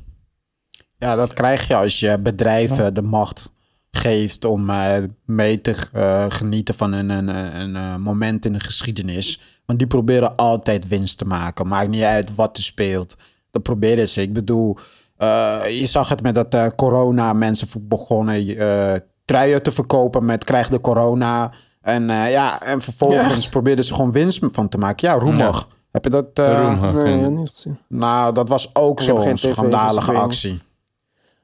[0.98, 3.52] Ja, dat krijg je als je bedrijven de macht
[3.90, 8.52] geeft om eh, mee te eh, genieten van een, een, een, een, eh, moment in
[8.52, 9.59] de geschiedenis.
[9.70, 11.68] Want die proberen altijd winst te maken.
[11.68, 13.16] Maakt niet uit wat er speelt.
[13.50, 14.22] Dat proberen ze.
[14.22, 14.76] Ik bedoel,
[15.16, 17.32] eh, je zag het met dat eh, corona.
[17.32, 18.94] Mensen begonnen eh,
[19.24, 21.52] truien te verkopen met krijg de corona.
[21.80, 25.08] En eh, ja, en vervolgens probeerden ze gewoon winst van te maken.
[25.08, 25.68] Ja, roemig.
[25.90, 26.28] Heb je dat?
[26.34, 27.78] eh, Nee, niet gezien.
[27.88, 30.60] Nou, dat was ook zo'n dus schandalige actie.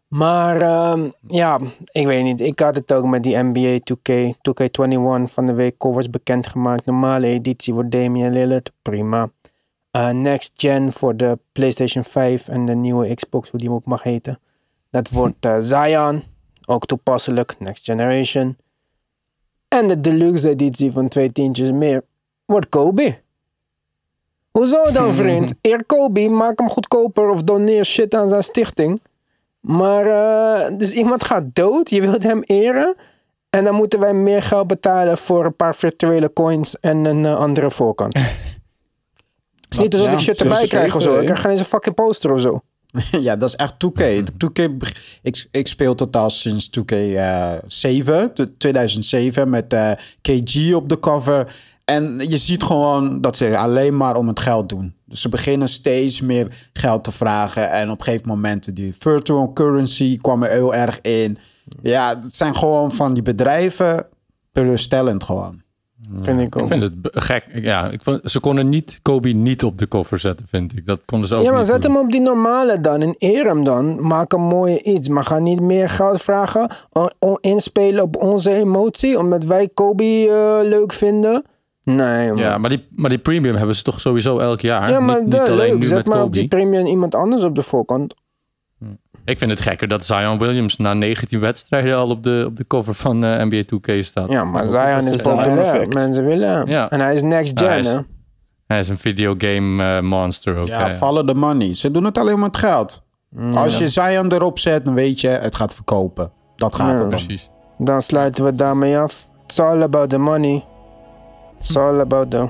[0.09, 1.61] Maar ehm, ja,
[1.93, 2.41] ik weet niet.
[2.41, 6.87] Ik had het ook met die NBA 2K, 2K21 van de week covers bekendgemaakt.
[6.87, 9.31] Normale editie voor Damian Lillard, prima.
[9.91, 14.03] Eh, next gen voor de PlayStation 5 en de nieuwe Xbox, hoe die ook mag
[14.03, 14.39] heten.
[14.91, 16.23] Dat wordt eh, Zion.
[16.67, 18.57] Ook toepasselijk, Next Generation.
[19.69, 22.05] En de deluxe editie van twee tientjes meer
[22.45, 23.21] wordt Kobe.
[24.51, 25.55] Hoezo dan, vriend?
[25.61, 29.01] Eer Kobe, maak hem goedkoper of doneer shit aan zijn stichting.
[29.67, 32.95] Maar, eh, dus iemand gaat dood, je wilt hem eren.
[33.51, 37.37] En dan moeten wij meer geld betalen voor een paar virtuele coins en een eh,
[37.37, 38.19] andere voorkant.
[39.67, 41.19] Het is niet alsof Ja, ik shit erbij krijg of zo.
[41.19, 42.61] Ik krijg geen eens een fucking poster of zo.
[43.27, 44.03] ja, dat is echt 2K.
[44.33, 49.91] 2K beg- ik, ik speel totaal sinds 2K eh, 7, de- 2007, met eh,
[50.23, 51.55] KG op de cover.
[51.87, 54.95] En je ziet gewoon dat ze alleen maar om het geld doen.
[55.05, 57.71] Dus ze beginnen steeds meer geld te vragen.
[57.71, 61.39] En op een gegeven moment die virtual currency kwam er heel erg in.
[61.83, 64.07] Ja, het zijn gewoon van die bedrijven
[64.53, 65.65] teleurstellend gewoon.
[66.23, 66.63] Vind ik ook.
[66.63, 66.93] Ik vind het
[67.25, 67.45] gek.
[67.55, 70.87] Ja, ik vond, ze konden niet Kobe niet op de cover zetten, vind ik.
[70.87, 71.93] Dat konden ze ook Ja, maar niet zet doen.
[71.93, 74.07] hem op die normale dan en eer hem dan.
[74.07, 75.09] Maak een mooie iets.
[75.09, 76.71] Maar ga niet meer geld vragen.
[76.93, 79.19] o- o- inspelen op onze emotie.
[79.19, 81.45] Omdat wij Kobe eh, leuk vinden.
[81.95, 82.37] Nee, man.
[82.37, 84.91] Ja, maar die, maar die premium hebben ze toch sowieso elk jaar.
[84.91, 85.79] Ja, maar niet, de, niet alleen leuk.
[85.79, 86.39] nu Zet met maar op Kobe.
[86.39, 88.15] die premium iemand anders op de voorkant.
[89.25, 92.67] Ik vind het gekker dat Zion Williams na 19 wedstrijden al op de, op de
[92.67, 94.31] cover van eh, NBA 2K staat.
[94.31, 95.89] Ja, maar Zion is populair.
[95.89, 96.69] Mensen willen hem.
[96.69, 96.91] Ja.
[96.91, 97.99] En hij is next gen, hij is- hè?
[98.67, 100.67] Hij is een videogame eh, monster ook.
[100.67, 101.75] Ja, follow the money.
[101.75, 103.03] Ze doen het alleen met geld.
[103.55, 106.33] Als je Zion erop zet, dan weet je, het gaat verkopen.
[106.57, 106.93] Dat gaat Ja.
[106.93, 107.09] het om.
[107.09, 107.51] Precies.
[107.79, 109.29] Dan sluiten we daarmee af.
[109.45, 110.65] It's all about the money.
[111.59, 112.49] It's all about the...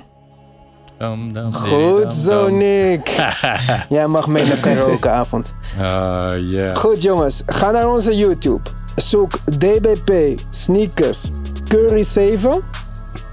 [0.99, 2.49] Dam, dam, Goed dam, zo.
[2.49, 3.09] Nick.
[3.89, 5.55] Jij mag mee naar karaokeavond.
[5.81, 6.75] Ah, ja.
[6.75, 8.61] Goed jongens, ga naar onze YouTube.
[8.95, 11.31] Zoek DBP Sneakers
[11.69, 12.63] Curry 7.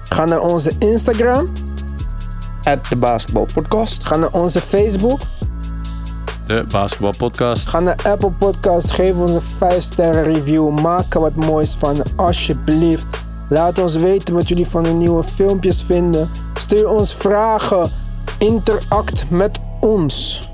[0.08, 1.46] Ga naar onze Instagram.
[2.64, 4.04] At de Basketball Podcast.
[4.04, 5.20] Ga naar onze Facebook.
[6.46, 7.66] De basketbalpodcast.
[7.66, 8.90] Ga naar Apple Podcast.
[8.90, 10.80] Geef ons een 5 sterren review.
[10.80, 13.06] Maak er wat moois van, alsjeblieft.
[13.48, 16.30] Laat ons weten wat jullie van de nieuwe filmpjes vinden.
[16.54, 17.90] Stuur ons vragen.
[18.38, 20.48] Interact met ons.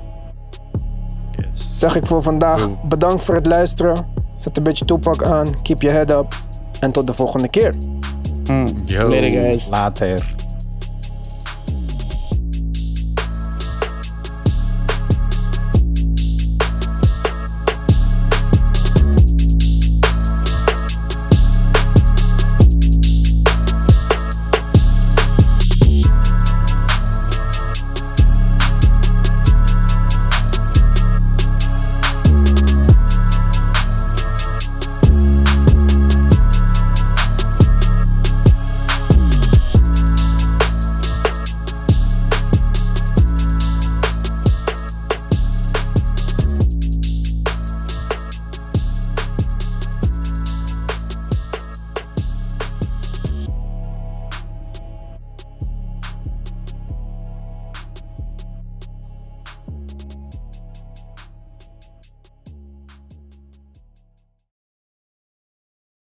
[1.51, 2.67] Zeg ik voor vandaag.
[2.83, 4.05] Bedankt voor het luisteren.
[4.35, 5.61] Zet een beetje toepak aan.
[5.61, 6.35] Keep your head up.
[6.79, 7.75] En tot de volgende keer.
[8.85, 9.07] Yo.
[9.07, 9.67] Later guys.
[9.69, 10.40] Later.